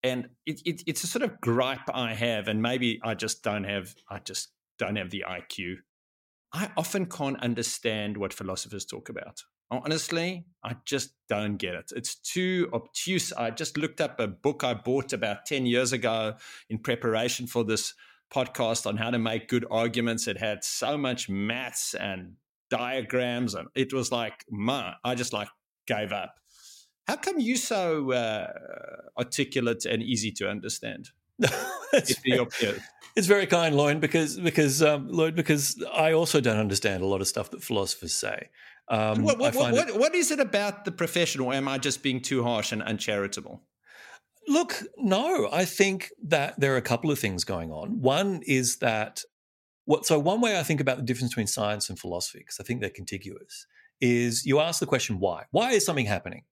and 0.04 0.30
it, 0.46 0.62
it, 0.66 0.84
it's 0.86 1.04
a 1.04 1.08
sort 1.08 1.24
of 1.24 1.40
gripe 1.40 1.90
I 1.94 2.14
have, 2.14 2.48
and 2.48 2.62
maybe 2.62 3.00
I 3.04 3.16
just 3.16 3.42
don't 3.44 3.64
have 3.64 3.96
I 4.10 4.20
just 4.20 4.50
don't 4.78 4.98
have 4.98 5.10
the 5.10 5.24
IQ. 5.28 5.78
I 6.54 6.70
often 6.78 7.06
can't 7.08 7.40
understand 7.42 8.18
what 8.18 8.34
philosophers 8.34 8.86
talk 8.86 9.10
about. 9.10 9.44
Honestly, 9.72 10.46
I 10.64 10.76
just 10.86 11.14
don't 11.28 11.58
get 11.58 11.74
it. 11.74 11.92
It's 11.96 12.16
too 12.16 12.70
obtuse. 12.74 13.34
I 13.34 13.50
just 13.50 13.78
looked 13.78 14.02
up 14.02 14.20
a 14.20 14.28
book 14.28 14.64
I 14.64 14.76
bought 14.76 15.14
about 15.14 15.46
10 15.48 15.66
years 15.66 15.94
ago 15.94 16.36
in 16.70 16.78
preparation 16.78 17.48
for 17.48 17.64
this 17.64 17.96
podcast 18.32 18.86
on 18.86 18.98
how 18.98 19.10
to 19.10 19.18
make 19.18 19.48
good 19.48 19.66
arguments. 19.72 20.28
It 20.28 20.38
had 20.38 20.64
so 20.64 20.96
much 20.96 21.28
maths 21.28 21.96
and 21.96 22.34
diagrams, 22.74 23.54
and 23.54 23.68
it 23.76 23.94
was 23.94 24.12
like, 24.12 24.46
ma, 24.50 24.94
I 25.04 25.14
just 25.14 25.32
like 25.32 25.48
gave 25.86 26.12
up. 26.12 26.34
How 27.08 27.18
come 27.18 27.40
you 27.40 27.56
so 27.56 28.12
uh, 28.12 28.48
articulate 29.18 29.86
and 29.86 30.02
easy 30.02 30.32
to 30.32 30.50
understand? 30.50 31.10
it's, 31.94 32.18
very, 32.26 32.48
it's, 33.16 33.28
very, 33.28 33.46
kind, 33.46 33.76
Lloyd, 33.76 34.00
because 34.00 34.40
because 34.40 34.82
um, 34.82 35.08
Lloyd, 35.08 35.36
because 35.36 35.84
I 35.94 36.14
also 36.14 36.42
don't 36.42 36.58
understand 36.58 37.04
a 37.04 37.06
lot 37.06 37.22
of 37.22 37.28
stuff 37.28 37.52
that 37.52 37.62
philosophers 37.62 38.14
say. 38.14 38.50
Um, 38.88 39.24
what, 39.24 39.38
what, 39.38 39.56
what, 39.56 39.90
it, 39.90 39.98
what 39.98 40.16
is 40.16 40.32
it 40.32 40.40
about 40.40 40.86
the 40.86 40.92
profession, 40.92 41.42
or 41.42 41.54
am 41.54 41.68
I 41.68 41.78
just 41.78 42.02
being 42.02 42.22
too 42.22 42.44
harsh 42.44 42.72
and 42.72 42.82
uncharitable? 42.82 43.62
Look, 44.48 44.82
no, 44.98 45.50
I 45.52 45.66
think 45.66 46.10
that 46.24 46.60
there 46.60 46.74
are 46.74 46.78
a 46.78 46.82
couple 46.82 47.12
of 47.12 47.20
things 47.20 47.44
going 47.44 47.72
on. 47.72 48.02
One 48.02 48.42
is 48.46 48.78
that 48.78 49.24
what 49.86 50.06
so 50.06 50.20
one 50.20 50.42
way 50.42 50.60
I 50.60 50.64
think 50.64 50.80
about 50.80 50.98
the 50.98 51.04
difference 51.04 51.32
between 51.32 51.48
science 51.48 51.90
and 51.90 52.00
philosophy, 52.00 52.40
because 52.40 52.60
I 52.60 52.64
think 52.64 52.82
they're 52.82 52.90
contiguous, 52.90 53.68
is 54.02 54.46
you 54.46 54.60
ask 54.60 54.80
the 54.80 54.86
question 54.86 55.20
why. 55.20 55.46
Why 55.52 55.72
is 55.72 55.86
something 55.86 56.06
happening? 56.06 56.44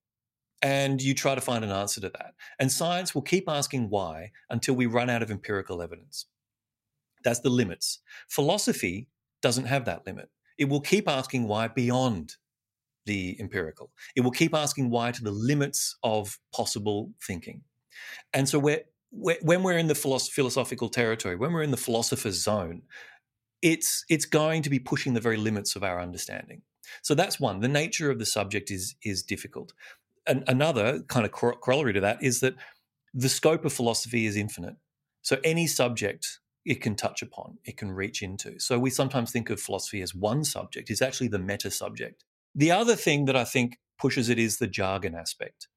and 0.62 1.02
you 1.02 1.14
try 1.14 1.36
to 1.36 1.42
find 1.42 1.64
an 1.64 1.72
answer 1.72 2.00
to 2.02 2.10
that. 2.10 2.34
And 2.60 2.72
science 2.72 3.16
will 3.16 3.24
keep 3.24 3.50
asking 3.50 3.90
why 3.90 4.32
until 4.50 4.76
we 4.76 4.86
run 4.86 5.10
out 5.10 5.24
of 5.24 5.32
empirical 5.32 5.82
evidence. 5.82 6.28
That's 7.24 7.40
the 7.40 7.50
limits. 7.50 8.00
Philosophy 8.30 9.08
doesn't 9.42 9.66
have 9.66 9.86
that 9.86 10.06
limit. 10.06 10.30
It 10.58 10.70
will 10.70 10.82
keep 10.82 11.08
asking 11.08 11.48
why 11.48 11.68
beyond 11.68 12.36
the 13.06 13.36
empirical. 13.40 13.92
It 14.16 14.22
will 14.22 14.32
keep 14.32 14.54
asking 14.54 14.92
why 14.92 15.12
to 15.12 15.24
the 15.24 15.32
limits 15.32 15.98
of 16.04 16.38
possible 16.54 17.12
thinking. 17.26 17.62
And 18.34 18.48
so 18.48 18.60
we're, 18.60 18.84
when 19.12 19.64
we're 19.64 19.78
in 19.78 19.88
the 19.88 19.96
philosophical 19.96 20.90
territory, 20.90 21.36
when 21.36 21.52
we're 21.52 21.64
in 21.64 21.72
the 21.72 21.78
philosopher's 21.78 22.42
zone, 22.42 22.84
it's 23.62 24.04
it's 24.10 24.26
going 24.26 24.64
to 24.64 24.70
be 24.70 24.80
pushing 24.80 25.14
the 25.14 25.22
very 25.22 25.38
limits 25.38 25.76
of 25.76 25.84
our 25.84 26.00
understanding. 26.00 26.62
So 27.04 27.16
that's 27.16 27.40
one. 27.40 27.60
The 27.60 27.68
nature 27.68 28.12
of 28.12 28.20
the 28.20 28.26
subject 28.26 28.72
is 28.72 28.96
is 29.04 29.24
difficult 29.24 29.74
an, 30.28 30.44
another 30.48 31.02
kind 31.08 31.26
of 31.26 31.32
corollary 31.32 31.94
to 31.94 32.02
that 32.02 32.22
is 32.22 32.40
that 32.42 32.56
the 33.14 33.30
scope 33.30 33.66
of 33.66 33.74
philosophy 33.74 34.26
is 34.26 34.36
infinite. 34.36 34.76
So 35.22 35.38
any 35.44 35.68
subject 35.68 36.40
it 36.66 36.82
can 36.82 36.96
touch 36.96 37.22
upon, 37.22 37.58
it 37.66 37.78
can 37.78 37.92
reach 37.92 38.22
into. 38.22 38.60
So 38.60 38.78
we 38.78 38.90
sometimes 38.92 39.32
think 39.32 39.50
of 39.50 39.60
philosophy 39.60 40.02
as 40.02 40.14
one 40.14 40.44
subject, 40.44 40.90
it's 40.90 41.02
actually 41.02 41.30
the 41.30 41.40
meta 41.40 41.72
subject. 41.72 42.24
The 42.54 42.72
other 42.72 42.96
thing 42.96 43.26
that 43.26 43.36
I 43.36 43.44
think 43.44 43.78
pushes 43.98 44.30
it 44.30 44.38
is 44.38 44.58
the 44.58 44.68
jargon 44.68 45.16
aspect. 45.16 45.68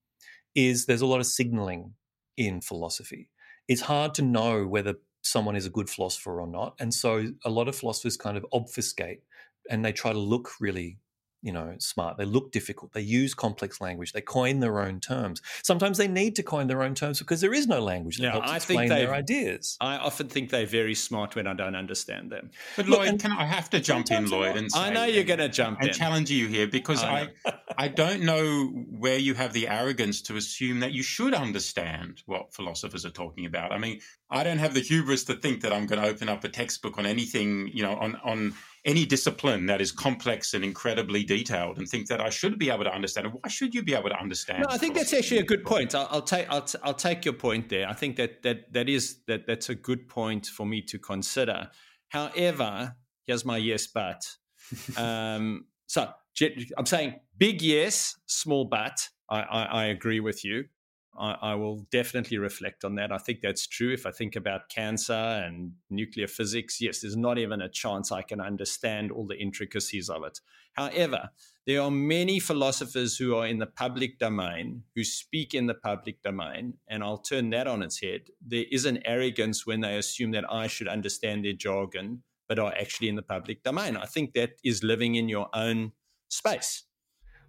Is 0.54 0.86
there's 0.86 1.00
a 1.00 1.06
lot 1.06 1.18
of 1.18 1.26
signaling 1.26 1.94
in 2.36 2.60
philosophy. 2.60 3.28
It's 3.66 3.80
hard 3.80 4.14
to 4.14 4.22
know 4.22 4.66
whether 4.66 4.94
someone 5.24 5.56
is 5.56 5.66
a 5.66 5.70
good 5.70 5.90
philosopher 5.90 6.40
or 6.40 6.46
not. 6.46 6.74
And 6.78 6.92
so 6.92 7.26
a 7.44 7.50
lot 7.50 7.66
of 7.66 7.76
philosophers 7.76 8.16
kind 8.16 8.36
of 8.36 8.46
obfuscate 8.52 9.22
and 9.70 9.84
they 9.84 9.92
try 9.92 10.12
to 10.12 10.18
look 10.18 10.60
really 10.60 10.98
you 11.44 11.52
know 11.52 11.74
smart. 11.78 12.16
They 12.16 12.24
look 12.24 12.50
difficult. 12.50 12.92
They 12.94 13.02
use 13.02 13.34
complex 13.34 13.80
language. 13.80 14.12
They 14.12 14.22
coin 14.22 14.60
their 14.60 14.80
own 14.80 14.98
terms. 14.98 15.42
Sometimes 15.62 15.98
they 15.98 16.08
need 16.08 16.34
to 16.36 16.42
coin 16.42 16.66
their 16.66 16.82
own 16.82 16.94
terms 16.94 17.18
because 17.18 17.42
there 17.42 17.52
is 17.52 17.66
no 17.66 17.80
language 17.80 18.16
that 18.16 18.24
yeah, 18.24 18.32
helps 18.32 18.50
I 18.50 18.56
explain 18.56 18.88
their 18.88 19.12
ideas. 19.12 19.76
I 19.80 19.98
often 19.98 20.28
think 20.28 20.50
they're 20.50 20.64
very 20.64 20.94
smart 20.94 21.36
when 21.36 21.46
i 21.46 21.52
don't 21.52 21.76
understand 21.76 22.32
them. 22.32 22.50
But 22.76 22.88
lloyd 22.88 23.12
Look, 23.12 23.20
can 23.20 23.32
i 23.32 23.44
have 23.44 23.68
to 23.70 23.80
jump 23.80 24.10
in 24.10 24.30
lloyd 24.30 24.56
and 24.56 24.72
say, 24.72 24.80
i 24.80 24.90
know 24.90 25.04
you're 25.04 25.24
going 25.24 25.38
to 25.38 25.48
jump 25.50 25.82
in. 25.82 25.88
and 25.88 25.96
challenge 25.96 26.30
you 26.30 26.48
here 26.48 26.66
because 26.66 27.02
I, 27.02 27.28
I, 27.44 27.52
I 27.84 27.88
don't 27.88 28.22
know 28.22 28.66
where 28.98 29.18
you 29.18 29.34
have 29.34 29.52
the 29.52 29.68
arrogance 29.68 30.22
to 30.22 30.36
assume 30.36 30.80
that 30.80 30.92
you 30.92 31.02
should 31.02 31.34
understand 31.34 32.22
what 32.24 32.54
philosophers 32.54 33.04
are 33.04 33.10
talking 33.10 33.44
about. 33.44 33.72
I 33.72 33.78
mean, 33.78 34.00
I 34.30 34.44
don't 34.44 34.58
have 34.58 34.72
the 34.72 34.80
hubris 34.80 35.24
to 35.24 35.34
think 35.34 35.60
that 35.62 35.72
I'm 35.72 35.86
going 35.86 36.00
to 36.00 36.08
open 36.08 36.28
up 36.28 36.44
a 36.44 36.48
textbook 36.48 36.98
on 36.98 37.04
anything, 37.04 37.68
you 37.72 37.82
know, 37.82 37.96
on 37.96 38.16
on 38.24 38.54
any 38.84 39.06
discipline 39.06 39.66
that 39.66 39.80
is 39.80 39.90
complex 39.90 40.52
and 40.54 40.64
incredibly 40.64 41.24
detailed, 41.24 41.78
and 41.78 41.88
think 41.88 42.08
that 42.08 42.20
I 42.20 42.30
should 42.30 42.58
be 42.58 42.70
able 42.70 42.84
to 42.84 42.92
understand 42.92 43.26
it. 43.26 43.32
Why 43.32 43.48
should 43.48 43.74
you 43.74 43.82
be 43.82 43.94
able 43.94 44.10
to 44.10 44.20
understand? 44.20 44.64
No, 44.68 44.74
I 44.74 44.78
think 44.78 44.94
that's 44.94 45.12
actually 45.12 45.38
a 45.38 45.44
good 45.44 45.64
point. 45.64 45.94
I'll, 45.94 46.08
I'll 46.10 46.22
take 46.22 46.46
I'll, 46.50 46.62
t- 46.62 46.78
I'll 46.82 46.94
take 46.94 47.24
your 47.24 47.34
point 47.34 47.68
there. 47.68 47.88
I 47.88 47.94
think 47.94 48.16
that 48.16 48.42
that 48.42 48.72
that 48.72 48.88
is 48.88 49.18
that 49.26 49.46
that's 49.46 49.68
a 49.68 49.74
good 49.74 50.08
point 50.08 50.46
for 50.46 50.66
me 50.66 50.82
to 50.82 50.98
consider. 50.98 51.70
However, 52.08 52.96
here's 53.26 53.44
my 53.44 53.56
yes 53.56 53.86
but. 53.86 54.22
Um, 54.96 55.66
so 55.86 56.08
I'm 56.78 56.86
saying 56.86 57.20
big 57.36 57.62
yes, 57.62 58.16
small 58.26 58.64
but. 58.64 59.08
I, 59.28 59.40
I, 59.40 59.62
I 59.64 59.84
agree 59.86 60.20
with 60.20 60.44
you. 60.44 60.64
I, 61.18 61.36
I, 61.40 61.54
will 61.54 61.86
definitely 61.90 62.38
reflect 62.38 62.84
on 62.84 62.96
that. 62.96 63.12
I 63.12 63.18
think 63.18 63.40
that's 63.40 63.66
true. 63.66 63.92
If 63.92 64.06
I 64.06 64.10
think 64.10 64.36
about 64.36 64.68
cancer 64.68 65.12
and 65.12 65.72
nuclear 65.90 66.26
physics, 66.26 66.80
yes, 66.80 67.00
there's 67.00 67.16
not 67.16 67.38
even 67.38 67.60
a 67.60 67.68
chance 67.68 68.10
I 68.10 68.22
can 68.22 68.40
understand 68.40 69.12
all 69.12 69.26
the 69.26 69.38
intricacies 69.38 70.08
of 70.08 70.24
it. 70.24 70.40
However, 70.74 71.30
there 71.66 71.80
are 71.80 71.90
many 71.90 72.40
philosophers 72.40 73.16
who 73.16 73.34
are 73.36 73.46
in 73.46 73.58
the 73.58 73.66
public 73.66 74.18
domain, 74.18 74.82
who 74.94 75.04
speak 75.04 75.54
in 75.54 75.66
the 75.66 75.74
public 75.74 76.22
domain, 76.22 76.74
and 76.88 77.02
I'll 77.02 77.18
turn 77.18 77.50
that 77.50 77.66
on 77.66 77.82
its 77.82 78.00
head. 78.00 78.22
There 78.44 78.64
is 78.70 78.84
an 78.84 79.00
arrogance 79.04 79.66
when 79.66 79.80
they 79.80 79.96
assume 79.96 80.32
that 80.32 80.50
I 80.50 80.66
should 80.66 80.88
understand 80.88 81.44
their 81.44 81.52
jargon, 81.52 82.22
but 82.48 82.58
are 82.58 82.74
actually 82.74 83.08
in 83.08 83.16
the 83.16 83.22
public 83.22 83.62
domain. 83.62 83.96
I 83.96 84.06
think 84.06 84.34
that 84.34 84.58
is 84.62 84.82
living 84.82 85.14
in 85.14 85.28
your 85.28 85.48
own 85.54 85.92
space. 86.28 86.84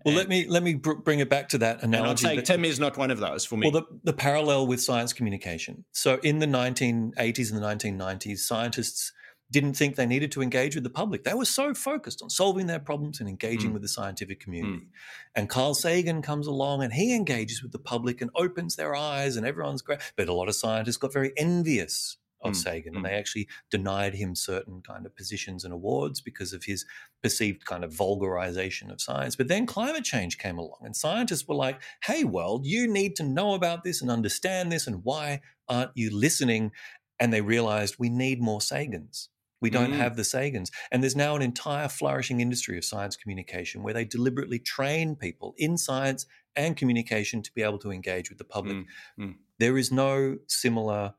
Well, 0.06 0.12
and, 0.12 0.18
let 0.18 0.30
me 0.30 0.46
let 0.48 0.62
me 0.62 0.76
br- 0.76 0.94
bring 0.94 1.20
it 1.20 1.30
back 1.30 1.50
to 1.50 1.58
that 1.58 1.82
analogy. 1.82 2.28
And 2.28 2.40
i 2.40 2.42
Tim 2.44 2.64
is 2.64 2.80
not 2.80 2.96
one 2.96 3.10
of 3.10 3.20
those 3.20 3.44
for 3.44 3.58
me. 3.58 3.72
Well, 3.72 3.82
the, 3.82 4.00
the 4.04 4.14
parallel 4.14 4.68
with 4.68 4.80
science 4.82 5.14
communication. 5.14 5.84
So, 5.94 6.20
in 6.22 6.38
the 6.38 6.46
1980s 6.46 7.52
and 7.52 7.62
the 7.62 7.66
1990s, 7.66 8.38
scientists 8.40 9.12
didn't 9.52 9.74
think 9.74 9.96
they 9.96 10.06
needed 10.06 10.32
to 10.34 10.42
engage 10.42 10.76
with 10.76 10.84
the 10.84 10.90
public. 10.92 11.24
They 11.24 11.34
were 11.34 11.46
so 11.46 11.74
focused 11.74 12.22
on 12.22 12.30
solving 12.30 12.68
their 12.68 12.80
problems 12.80 13.20
and 13.20 13.28
engaging 13.28 13.72
mm. 13.72 13.74
with 13.74 13.82
the 13.82 13.88
scientific 13.88 14.40
community. 14.40 14.86
Mm. 14.86 14.88
And 15.36 15.50
Carl 15.50 15.74
Sagan 15.74 16.22
comes 16.22 16.48
along 16.48 16.84
and 16.84 16.94
he 16.94 17.16
engages 17.16 17.62
with 17.62 17.72
the 17.72 17.80
public 17.80 18.22
and 18.22 18.30
opens 18.36 18.76
their 18.76 18.96
eyes, 18.96 19.36
and 19.36 19.46
everyone's 19.46 19.82
great. 19.82 20.00
But 20.16 20.30
a 20.30 20.34
lot 20.34 20.50
of 20.50 20.56
scientists 20.56 20.98
got 20.98 21.14
very 21.14 21.34
envious 21.36 22.18
of 22.46 22.54
mm. 22.54 22.56
Sagan, 22.56 22.94
mm. 22.94 22.98
and 22.98 23.06
they 23.06 23.14
actually 23.14 23.48
denied 23.70 24.14
him 24.16 24.36
certain 24.36 24.82
kind 24.82 25.06
of 25.06 25.16
positions 25.16 25.64
and 25.64 25.74
awards 25.74 26.22
because 26.22 26.54
of 26.54 26.64
his 26.64 26.86
perceived 27.22 27.66
kind 27.66 27.84
of 27.84 27.92
vulgarization 27.92 28.92
of 28.92 29.02
science. 29.02 29.36
But 29.36 29.48
then 29.48 29.66
climate 29.66 30.04
change 30.04 30.38
came 30.38 30.58
along, 30.58 30.80
and 30.82 30.96
scientists 30.96 31.48
were 31.48 31.56
like, 31.56 31.82
"Hey, 32.04 32.24
world, 32.24 32.66
you 32.66 32.88
need 32.88 33.16
to 33.18 33.24
know 33.24 33.54
about 33.54 33.84
this 33.84 34.02
and 34.02 34.10
understand 34.10 34.72
this, 34.72 34.88
and 34.88 35.04
why 35.04 35.42
aren't 35.68 35.92
you 35.96 36.16
listening?" 36.16 36.72
And 37.20 37.32
they 37.32 37.42
realized 37.42 37.96
we 37.98 38.10
need 38.10 38.42
more 38.42 38.60
Sagans. 38.60 39.30
We 39.62 39.70
don't 39.70 39.94
mm. 39.94 39.98
have 39.98 40.16
the 40.16 40.24
Sagans. 40.24 40.70
And 40.92 41.02
there's 41.02 41.16
now 41.16 41.36
an 41.36 41.42
entire 41.42 41.88
flourishing 41.88 42.40
industry 42.42 42.78
of 42.78 42.86
science 42.86 43.16
communication 43.16 43.84
where 43.84 43.94
they 43.94 44.06
deliberately 44.06 44.60
train 44.60 45.16
people 45.16 45.56
in 45.58 45.78
science 45.78 46.26
and 46.56 46.78
communication 46.78 47.42
to 47.42 47.52
be 47.54 47.64
able 47.64 47.80
to 47.80 47.92
engage 47.92 48.30
with 48.30 48.38
the 48.38 48.44
public. 48.44 48.78
Mm. 48.78 48.86
Mm. 49.20 49.36
There 49.60 49.78
is 49.78 49.92
no 49.92 50.38
similar 50.48 51.16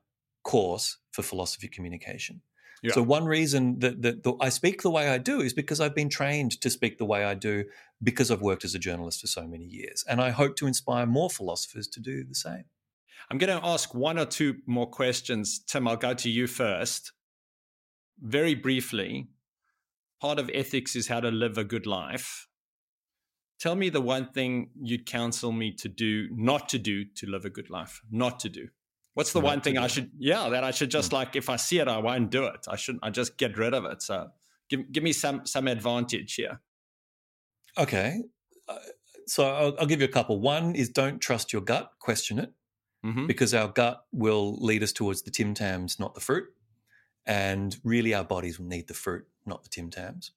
course 0.47 0.97
for 1.11 1.23
philosophy 1.23 1.67
communication. 1.67 2.41
Yeah. 2.81 2.93
So 2.93 3.03
one 3.03 3.25
reason 3.25 3.79
that, 3.79 4.01
that, 4.01 4.23
that, 4.23 4.35
I 4.39 4.49
speak 4.49 4.81
the 4.81 4.89
way 4.91 5.09
I 5.09 5.17
do 5.17 5.41
is 5.41 5.53
because 5.53 5.81
I've 5.81 5.95
been 5.95 6.09
trained 6.09 6.61
to 6.61 6.69
speak 6.69 6.97
the 6.97 7.05
way 7.05 7.25
I 7.25 7.33
do 7.33 7.65
because 8.01 8.31
I've 8.31 8.41
worked 8.41 8.63
as 8.63 8.75
a 8.75 8.79
journalist 8.79 9.21
for 9.21 9.27
so 9.27 9.47
many 9.47 9.65
years, 9.65 10.05
and 10.07 10.21
I 10.21 10.29
hope 10.29 10.55
to 10.57 10.67
inspire 10.67 11.05
more 11.05 11.29
philosophers 11.29 11.87
to 11.89 11.99
do 11.99 12.23
the 12.23 12.35
same. 12.35 12.65
I'm 13.29 13.39
going 13.39 13.59
to 13.59 13.67
ask 13.67 13.93
one 13.93 14.17
or 14.17 14.25
two 14.25 14.57
more 14.65 14.89
questions, 14.89 15.59
Tim. 15.59 15.87
I'll 15.87 15.97
go 15.97 16.13
to 16.13 16.29
you 16.29 16.47
first. 16.47 17.11
Very 18.19 18.55
briefly, 18.55 19.27
part 20.21 20.39
of 20.39 20.49
ethics 20.53 20.95
is 20.95 21.07
how 21.07 21.19
to 21.19 21.29
live 21.29 21.57
a 21.57 21.63
good 21.63 21.85
life. 21.85 22.47
Tell 23.59 23.75
me 23.75 23.89
the 23.89 24.01
one 24.01 24.27
thing 24.31 24.69
you'd 24.79 25.05
counsel 25.05 25.51
me 25.51 25.71
to 25.73 25.89
do, 25.89 26.29
not 26.31 26.69
to 26.69 26.77
do, 26.77 27.05
to 27.15 27.25
live 27.25 27.43
a 27.43 27.49
good 27.49 27.69
life, 27.69 28.01
not 28.11 28.39
to 28.41 28.49
do. 28.49 28.69
What's 29.17 29.33
the 29.33 29.39
one 29.39 29.61
thing 29.61 29.79
I 29.79 29.87
should, 29.87 30.11
yeah, 30.19 30.47
that 30.49 30.63
I 30.63 30.69
should 30.69 30.91
just 30.91 31.11
like, 31.11 31.35
if 31.35 31.49
I 31.49 31.55
see 31.55 31.79
it, 31.79 31.87
I 31.87 31.97
won't 31.97 32.29
do 32.29 32.43
it. 32.45 32.67
I 32.67 32.75
shouldn't, 32.75 33.03
I 33.03 33.09
just 33.09 33.35
get 33.39 33.57
rid 33.57 33.73
of 33.73 33.83
it. 33.83 34.03
So 34.03 34.27
give, 34.69 34.91
give 34.91 35.01
me 35.01 35.11
some, 35.11 35.43
some 35.43 35.67
advantage 35.67 36.35
here. 36.35 36.61
Okay. 37.79 38.21
Uh, 38.69 38.75
so 39.25 39.51
I'll, 39.51 39.75
I'll, 39.79 39.87
give 39.87 40.01
you 40.01 40.05
a 40.05 40.11
couple. 40.11 40.39
One 40.39 40.75
is 40.75 40.89
don't 40.89 41.17
trust 41.17 41.51
your 41.51 41.63
gut, 41.63 41.93
question 41.97 42.37
it, 42.37 42.53
mm-hmm. 43.03 43.25
because 43.25 43.55
our 43.55 43.69
gut 43.69 44.05
will 44.11 44.55
lead 44.63 44.83
us 44.83 44.93
towards 44.93 45.23
the 45.23 45.31
Tim 45.31 45.55
Tams, 45.55 45.99
not 45.99 46.13
the 46.13 46.21
fruit. 46.21 46.45
And 47.25 47.75
really, 47.83 48.13
our 48.13 48.23
bodies 48.23 48.59
will 48.59 48.67
need 48.67 48.87
the 48.87 48.93
fruit, 48.93 49.25
not 49.47 49.63
the 49.63 49.69
Tim 49.69 49.89
Tams. 49.89 50.29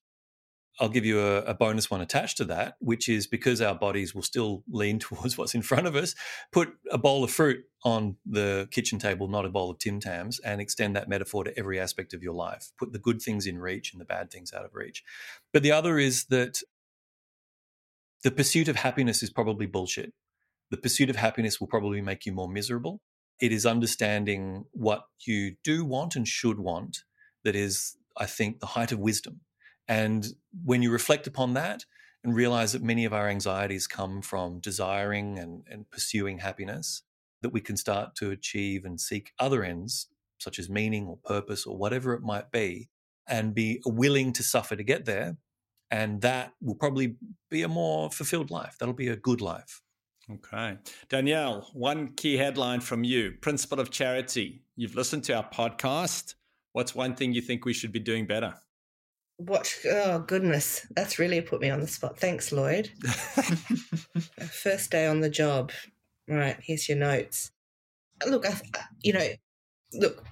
I'll 0.79 0.89
give 0.89 1.05
you 1.05 1.21
a, 1.21 1.43
a, 1.43 1.55
bonus 1.55 1.91
one 1.91 2.01
attached 2.01 2.37
to 2.39 2.45
that, 2.47 2.77
which 2.79 3.09
is 3.09 3.27
because 3.27 3.61
our 3.61 3.75
bodies 3.75 4.15
will 4.15 4.23
still 4.23 4.63
lean 4.71 4.99
towards 5.01 5.37
what's 5.37 5.55
in 5.55 5.63
front 5.63 5.87
of 5.87 5.97
us, 5.97 6.15
put 6.53 6.75
a 6.91 6.99
bowl 6.99 7.25
of 7.25 7.31
fruit 7.31 7.65
on 7.85 8.17
the 8.25 8.69
kitchen 8.71 8.99
table, 8.99 9.29
not 9.29 9.45
a 9.45 9.51
bowl 9.51 9.71
of 9.71 9.79
Tim 9.79 10.01
Tams, 10.01 10.39
and 10.41 10.61
extend 10.61 10.95
that 10.97 11.09
metaphor 11.09 11.45
to 11.45 11.59
every 11.59 11.81
aspect 11.81 12.15
of 12.15 12.23
your 12.23 12.35
life. 12.35 12.71
Put 12.79 12.93
the 12.93 12.99
good 12.99 13.21
things 13.21 13.47
in 13.47 13.59
reach 13.59 13.93
and 13.93 14.01
the 14.01 14.07
bad 14.07 14.31
things 14.31 14.53
out 14.53 14.65
of 14.65 14.75
reach. 14.75 15.03
But 15.53 15.63
the 15.63 15.73
other 15.73 15.99
is 15.99 16.27
that 16.27 16.61
the 18.23 18.31
pursuit 18.31 18.69
of 18.69 18.77
happiness 18.77 19.23
is 19.23 19.31
probably 19.31 19.67
bullshit. 19.67 20.13
The 20.71 20.77
pursuit 20.77 21.11
of 21.11 21.17
happiness 21.17 21.59
will 21.59 21.67
probably 21.67 22.01
make 22.01 22.27
you 22.27 22.33
more 22.33 22.49
miserable. 22.49 23.01
It 23.41 23.53
is 23.53 23.65
understanding 23.65 24.67
what 24.73 25.05
you 25.27 25.57
do 25.65 25.85
want 25.85 26.17
and 26.17 26.29
should 26.29 26.61
want 26.61 26.99
that 27.45 27.57
is, 27.57 27.97
I 28.17 28.27
think, 28.27 28.61
the 28.61 28.67
height 28.67 28.93
of 28.93 28.99
wisdom 28.99 29.41
and 29.91 30.25
when 30.65 30.83
you 30.83 30.93
reflect 30.93 31.27
upon 31.27 31.55
that 31.55 31.85
and 32.23 32.33
realize 32.33 32.73
that 32.73 32.83
many 32.83 33.05
of 33.05 33.13
our 33.13 33.29
anxieties 33.29 33.89
come 33.89 34.23
from 34.23 34.61
desiring 34.61 35.37
and, 35.37 35.65
and 35.69 35.91
pursuing 35.91 36.39
happiness, 36.39 37.03
that 37.43 37.53
we 37.53 37.61
can 37.61 37.77
start 37.77 38.15
to 38.15 38.31
achieve 38.31 38.85
and 38.85 39.01
seek 39.01 39.33
other 39.41 39.65
ends, 39.65 40.07
such 40.39 40.61
as 40.61 40.71
meaning 40.71 41.09
or 41.09 41.19
purpose 41.25 41.67
or 41.67 41.77
whatever 41.77 42.15
it 42.15 42.23
might 42.23 42.53
be, 42.53 42.89
and 43.27 43.53
be 43.53 43.83
willing 43.85 44.33
to 44.35 44.45
suffer 44.45 44.77
to 44.77 44.85
get 44.85 45.07
there. 45.07 45.39
And 45.91 46.21
that 46.21 46.53
will 46.63 46.77
probably 46.77 47.17
be 47.51 47.63
a 47.63 47.69
more 47.69 48.13
fulfilled 48.13 48.53
life. 48.53 48.77
That'll 48.79 48.95
be 48.95 49.09
a 49.09 49.17
good 49.17 49.41
life. 49.41 49.83
Okay. 50.31 50.79
Danielle, 51.09 51.69
one 51.73 52.13
key 52.15 52.37
headline 52.37 52.81
from 52.81 53.03
you 53.03 53.33
Principle 53.41 53.81
of 53.81 53.91
Charity. 53.91 54.63
You've 54.77 54.95
listened 54.95 55.25
to 55.25 55.33
our 55.33 55.51
podcast. 55.51 56.37
What's 56.75 56.95
one 56.95 57.17
thing 57.17 57.33
you 57.33 57.41
think 57.41 57.65
we 57.65 57.73
should 57.73 57.91
be 57.91 57.99
doing 57.99 58.29
better? 58.29 58.55
What? 59.41 59.75
Oh 59.87 60.19
goodness, 60.19 60.87
that's 60.95 61.19
really 61.19 61.41
put 61.41 61.63
me 61.63 61.71
on 61.71 61.81
the 61.81 61.87
spot. 61.87 62.19
Thanks, 62.19 62.53
Lloyd. 62.53 62.89
First 64.53 64.91
day 64.91 65.07
on 65.07 65.21
the 65.21 65.31
job. 65.31 65.73
Right, 66.29 66.59
here's 66.63 66.87
your 66.91 66.99
notes. 66.99 67.51
Look, 68.27 68.47
I, 68.47 68.61
you 69.03 69.15
know, 69.15 69.29
look, 69.95 70.23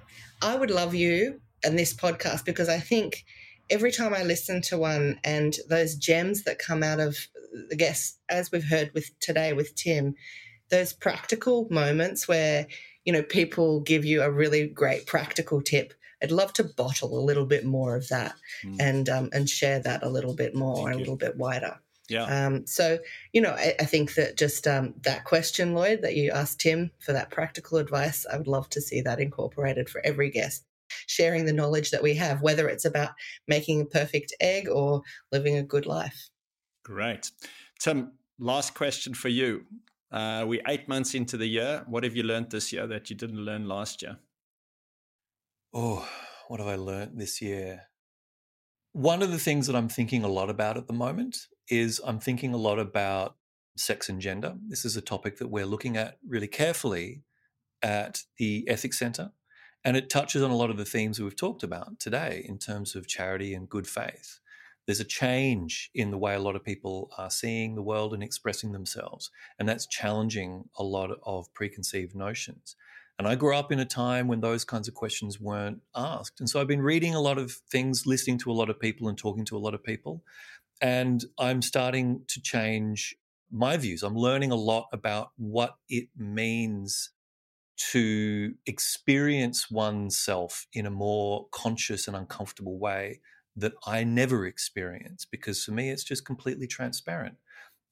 I 0.43 0.57
would 0.57 0.71
love 0.71 0.95
you 0.95 1.41
and 1.65 1.79
this 1.79 1.95
podcast 1.95 2.45
because 2.45 2.69
I 2.69 2.81
think 2.81 3.25
every 3.71 3.93
time 3.93 4.13
I 4.13 4.25
listen 4.25 4.61
to 4.63 4.77
one 4.77 5.19
and 5.25 5.57
those 5.71 5.95
gems 5.95 6.45
that 6.45 6.59
come 6.59 6.83
out 6.83 7.01
of 7.01 7.17
the 7.71 7.77
guests, 7.77 8.19
as 8.29 8.53
we've 8.53 8.69
heard 8.69 8.91
with 8.93 9.19
today 9.21 9.55
with 9.55 9.75
Tim, 9.75 10.17
those 10.71 10.93
practical 10.93 11.67
moments 11.71 12.29
where 12.29 12.67
you 13.07 13.15
know 13.15 13.23
people 13.23 13.81
give 13.81 14.05
you 14.05 14.21
a 14.21 14.31
really 14.31 14.67
great 14.67 15.07
practical 15.07 15.63
tip 15.63 15.95
I'd 16.23 16.33
love 16.33 16.53
to 16.55 16.65
bottle 16.65 17.19
a 17.19 17.23
little 17.25 17.47
bit 17.47 17.65
more 17.65 17.97
of 17.97 18.09
that 18.09 18.35
mm. 18.65 18.77
and 18.81 19.09
um, 19.09 19.29
and 19.33 19.49
share 19.49 19.81
that 19.81 20.03
a 20.03 20.09
little 20.09 20.35
bit 20.35 20.55
more, 20.55 20.87
Thank 20.87 20.97
a 20.97 20.99
little 20.99 21.17
bit 21.17 21.37
wider. 21.37 21.79
Yeah. 22.09 22.25
Um, 22.25 22.67
so, 22.67 22.99
you 23.33 23.41
know, 23.41 23.51
I, 23.51 23.75
I 23.81 23.85
think 23.85 24.15
that 24.15 24.37
just 24.37 24.67
um, 24.67 24.95
that 25.03 25.25
question, 25.25 25.75
Lloyd, 25.75 26.01
that 26.03 26.17
you 26.17 26.31
asked 26.31 26.61
Tim 26.61 26.91
for 27.01 27.13
that 27.13 27.31
practical 27.31 27.79
advice, 27.79 28.25
I 28.33 28.39
would 28.39 28.47
love 28.47 28.71
to 28.71 28.81
see 28.81 29.03
that 29.03 29.21
incorporated 29.21 29.91
for 29.91 30.01
every 30.05 30.31
guest, 30.31 30.65
sharing 31.07 31.45
the 31.45 31.53
knowledge 31.53 31.91
that 31.91 32.03
we 32.03 32.15
have, 32.15 32.41
whether 32.41 32.67
it's 32.69 32.87
about 32.87 33.11
making 33.47 33.83
a 33.83 33.87
perfect 33.87 34.35
egg 34.41 34.69
or 34.69 35.03
living 35.33 35.59
a 35.59 35.63
good 35.63 35.85
life. 35.85 36.31
Great. 36.83 37.31
Tim, 37.79 38.13
last 38.39 38.75
question 38.75 39.13
for 39.13 39.29
you. 39.29 39.67
Uh, 40.11 40.45
we're 40.47 40.63
eight 40.67 40.89
months 40.89 41.15
into 41.15 41.37
the 41.37 41.47
year. 41.47 41.85
What 41.87 42.05
have 42.05 42.17
you 42.17 42.23
learned 42.23 42.51
this 42.51 42.73
year 42.73 42.87
that 42.87 43.11
you 43.11 43.17
didn't 43.17 43.45
learn 43.45 43.69
last 43.69 44.01
year? 44.01 44.17
Oh, 45.73 46.07
what 46.49 46.61
have 46.61 46.69
I 46.69 46.77
learned 46.77 47.19
this 47.19 47.41
year? 47.41 47.89
One 48.93 49.23
of 49.23 49.31
the 49.31 49.39
things 49.39 49.67
that 49.67 49.77
I'm 49.77 49.89
thinking 49.89 50.25
a 50.25 50.29
lot 50.29 50.51
about 50.51 50.77
at 50.77 50.87
the 50.87 50.93
moment 50.93 51.47
is 51.69 52.01
I'm 52.05 52.21
thinking 52.21 52.53
a 52.55 52.59
lot 52.59 52.79
about 52.79 53.37
sex 53.77 54.09
and 54.09 54.21
gender. 54.21 54.57
This 54.67 54.85
is 54.85 54.97
a 54.97 55.01
topic 55.03 55.39
that 55.39 55.49
we're 55.49 55.67
looking 55.67 55.97
at 55.97 56.19
really 56.27 56.49
carefully 56.49 57.23
at 57.83 58.23
the 58.39 58.67
Ethics 58.69 58.99
Centre. 58.99 59.33
And 59.85 59.97
it 59.97 60.11
touches 60.11 60.43
on 60.43 60.51
a 60.51 60.57
lot 60.57 60.71
of 60.71 60.77
the 60.79 60.85
themes 60.85 61.19
that 61.19 61.25
we've 61.25 61.37
talked 61.37 61.63
about 61.63 62.01
today 62.01 62.45
in 62.49 62.59
terms 62.59 62.97
of 62.97 63.07
charity 63.09 63.55
and 63.55 63.69
good 63.69 63.87
faith. 63.87 64.41
there's 64.87 65.01
a 65.01 65.05
change 65.05 65.91
in 65.95 66.11
the 66.11 66.19
way 66.19 66.35
a 66.35 66.41
lot 66.41 66.57
of 66.57 66.65
people 66.65 67.11
are 67.19 67.31
seeing 67.31 67.75
the 67.75 67.83
world 67.83 68.15
and 68.15 68.23
expressing 68.23 68.73
themselves. 68.73 69.31
And 69.59 69.69
that's 69.69 69.87
challenging 69.87 70.65
a 70.79 70.83
lot 70.83 71.11
of 71.25 71.53
preconceived 71.55 72.15
notions. 72.17 72.75
And 73.19 73.27
I 73.27 73.35
grew 73.35 73.55
up 73.57 73.73
in 73.73 73.81
a 73.81 73.85
time 73.85 74.29
when 74.29 74.41
those 74.41 74.65
kinds 74.65 74.87
of 74.87 74.95
questions 74.95 75.41
weren't 75.41 75.83
asked. 75.95 76.39
And 76.41 76.49
so 76.49 76.61
I've 76.61 76.69
been 76.69 76.83
reading 76.83 77.15
a 77.15 77.21
lot 77.21 77.37
of 77.39 77.53
things, 77.53 78.07
listening 78.07 78.39
to 78.39 78.51
a 78.51 78.55
lot 78.55 78.71
of 78.71 78.79
people, 78.79 79.09
and 79.09 79.19
talking 79.19 79.45
to 79.47 79.57
a 79.57 79.59
lot 79.59 79.75
of 79.75 79.83
people. 79.83 80.23
And 80.81 81.25
I'm 81.39 81.63
starting 81.63 82.25
to 82.29 82.41
change 82.41 83.17
my 83.51 83.77
views. 83.77 84.03
I'm 84.03 84.17
learning 84.17 84.53
a 84.53 84.57
lot 84.57 84.89
about 84.93 85.33
what 85.37 85.77
it 85.89 86.09
means 86.17 87.11
to 87.77 88.55
experience 88.67 89.71
oneself 89.71 90.67
in 90.73 90.87
a 90.87 90.91
more 90.91 91.49
conscious 91.53 92.09
and 92.09 92.17
uncomfortable 92.17 92.79
way 92.79 93.21
that 93.57 93.73
I 93.87 94.05
never 94.05 94.47
experienced 94.47 95.31
because 95.31 95.65
for 95.65 95.73
me 95.73 95.91
it's 95.91 96.05
just 96.05 96.25
completely 96.25 96.67
transparent. 96.67 97.37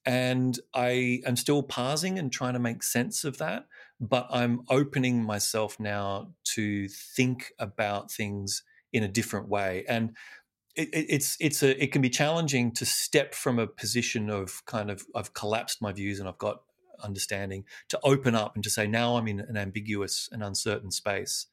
And 0.04 0.58
I 0.74 1.22
am 1.26 1.36
still 1.36 1.62
parsing 1.62 2.18
and 2.18 2.32
trying 2.32 2.54
to 2.54 2.60
make 2.60 2.82
sense 2.82 3.24
of 3.24 3.38
that, 3.38 3.66
but 4.00 4.26
I'm 4.30 4.62
opening 4.68 5.22
myself 5.22 5.78
now 5.80 6.32
to 6.54 6.88
think 6.88 7.52
about 7.58 8.10
things 8.10 8.62
in 8.92 9.02
a 9.02 9.08
different 9.08 9.48
way. 9.48 9.84
And 9.88 10.14
it, 10.74 10.88
it's 10.92 11.36
it's 11.40 11.62
a 11.62 11.82
it 11.82 11.92
can 11.92 12.02
be 12.02 12.10
challenging 12.10 12.72
to 12.72 12.86
step 12.86 13.34
from 13.34 13.58
a 13.58 13.66
position 13.66 14.30
of 14.30 14.64
kind 14.66 14.90
of 14.90 15.04
I've 15.14 15.32
collapsed 15.32 15.80
my 15.80 15.92
views 15.92 16.20
and 16.20 16.28
I've 16.28 16.38
got 16.38 16.62
understanding 17.02 17.64
to 17.88 18.00
open 18.02 18.34
up 18.34 18.54
and 18.54 18.64
to 18.64 18.70
say 18.70 18.86
now 18.86 19.16
I'm 19.16 19.28
in 19.28 19.40
an 19.40 19.56
ambiguous 19.56 20.28
and 20.32 20.42
uncertain 20.42 20.90
space, 20.90 21.46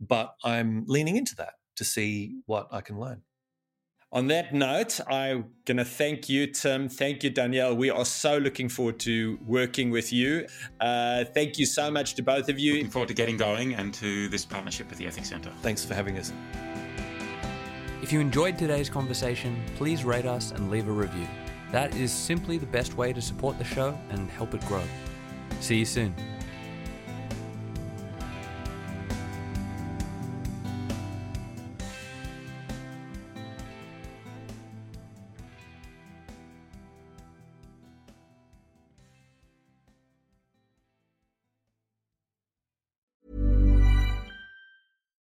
but 0.00 0.34
I'm 0.44 0.84
leaning 0.86 1.16
into 1.16 1.34
that 1.36 1.54
to 1.76 1.84
see 1.84 2.36
what 2.46 2.68
I 2.70 2.80
can 2.80 2.98
learn. 2.98 3.22
On 4.12 4.28
that 4.28 4.54
note, 4.54 5.00
I'm 5.08 5.46
going 5.64 5.78
to 5.78 5.84
thank 5.84 6.28
you, 6.28 6.46
Tim. 6.46 6.88
Thank 6.88 7.24
you, 7.24 7.30
Danielle. 7.30 7.74
We 7.74 7.90
are 7.90 8.04
so 8.04 8.38
looking 8.38 8.68
forward 8.68 9.00
to 9.00 9.36
working 9.44 9.90
with 9.90 10.12
you. 10.12 10.46
Uh, 10.80 11.24
thank 11.24 11.58
you 11.58 11.66
so 11.66 11.90
much 11.90 12.14
to 12.14 12.22
both 12.22 12.48
of 12.48 12.58
you. 12.58 12.74
Looking 12.74 12.90
forward 12.90 13.08
to 13.08 13.14
getting 13.14 13.36
going 13.36 13.74
and 13.74 13.92
to 13.94 14.28
this 14.28 14.44
partnership 14.44 14.88
with 14.88 14.98
the 14.98 15.06
Ethics 15.06 15.28
Centre. 15.28 15.50
Thanks 15.60 15.84
for 15.84 15.94
having 15.94 16.18
us. 16.18 16.32
If 18.00 18.12
you 18.12 18.20
enjoyed 18.20 18.56
today's 18.56 18.88
conversation, 18.88 19.60
please 19.74 20.04
rate 20.04 20.26
us 20.26 20.52
and 20.52 20.70
leave 20.70 20.86
a 20.86 20.92
review. 20.92 21.26
That 21.72 21.94
is 21.96 22.12
simply 22.12 22.58
the 22.58 22.66
best 22.66 22.96
way 22.96 23.12
to 23.12 23.20
support 23.20 23.58
the 23.58 23.64
show 23.64 23.98
and 24.10 24.30
help 24.30 24.54
it 24.54 24.64
grow. 24.66 24.84
See 25.60 25.78
you 25.78 25.84
soon. 25.84 26.14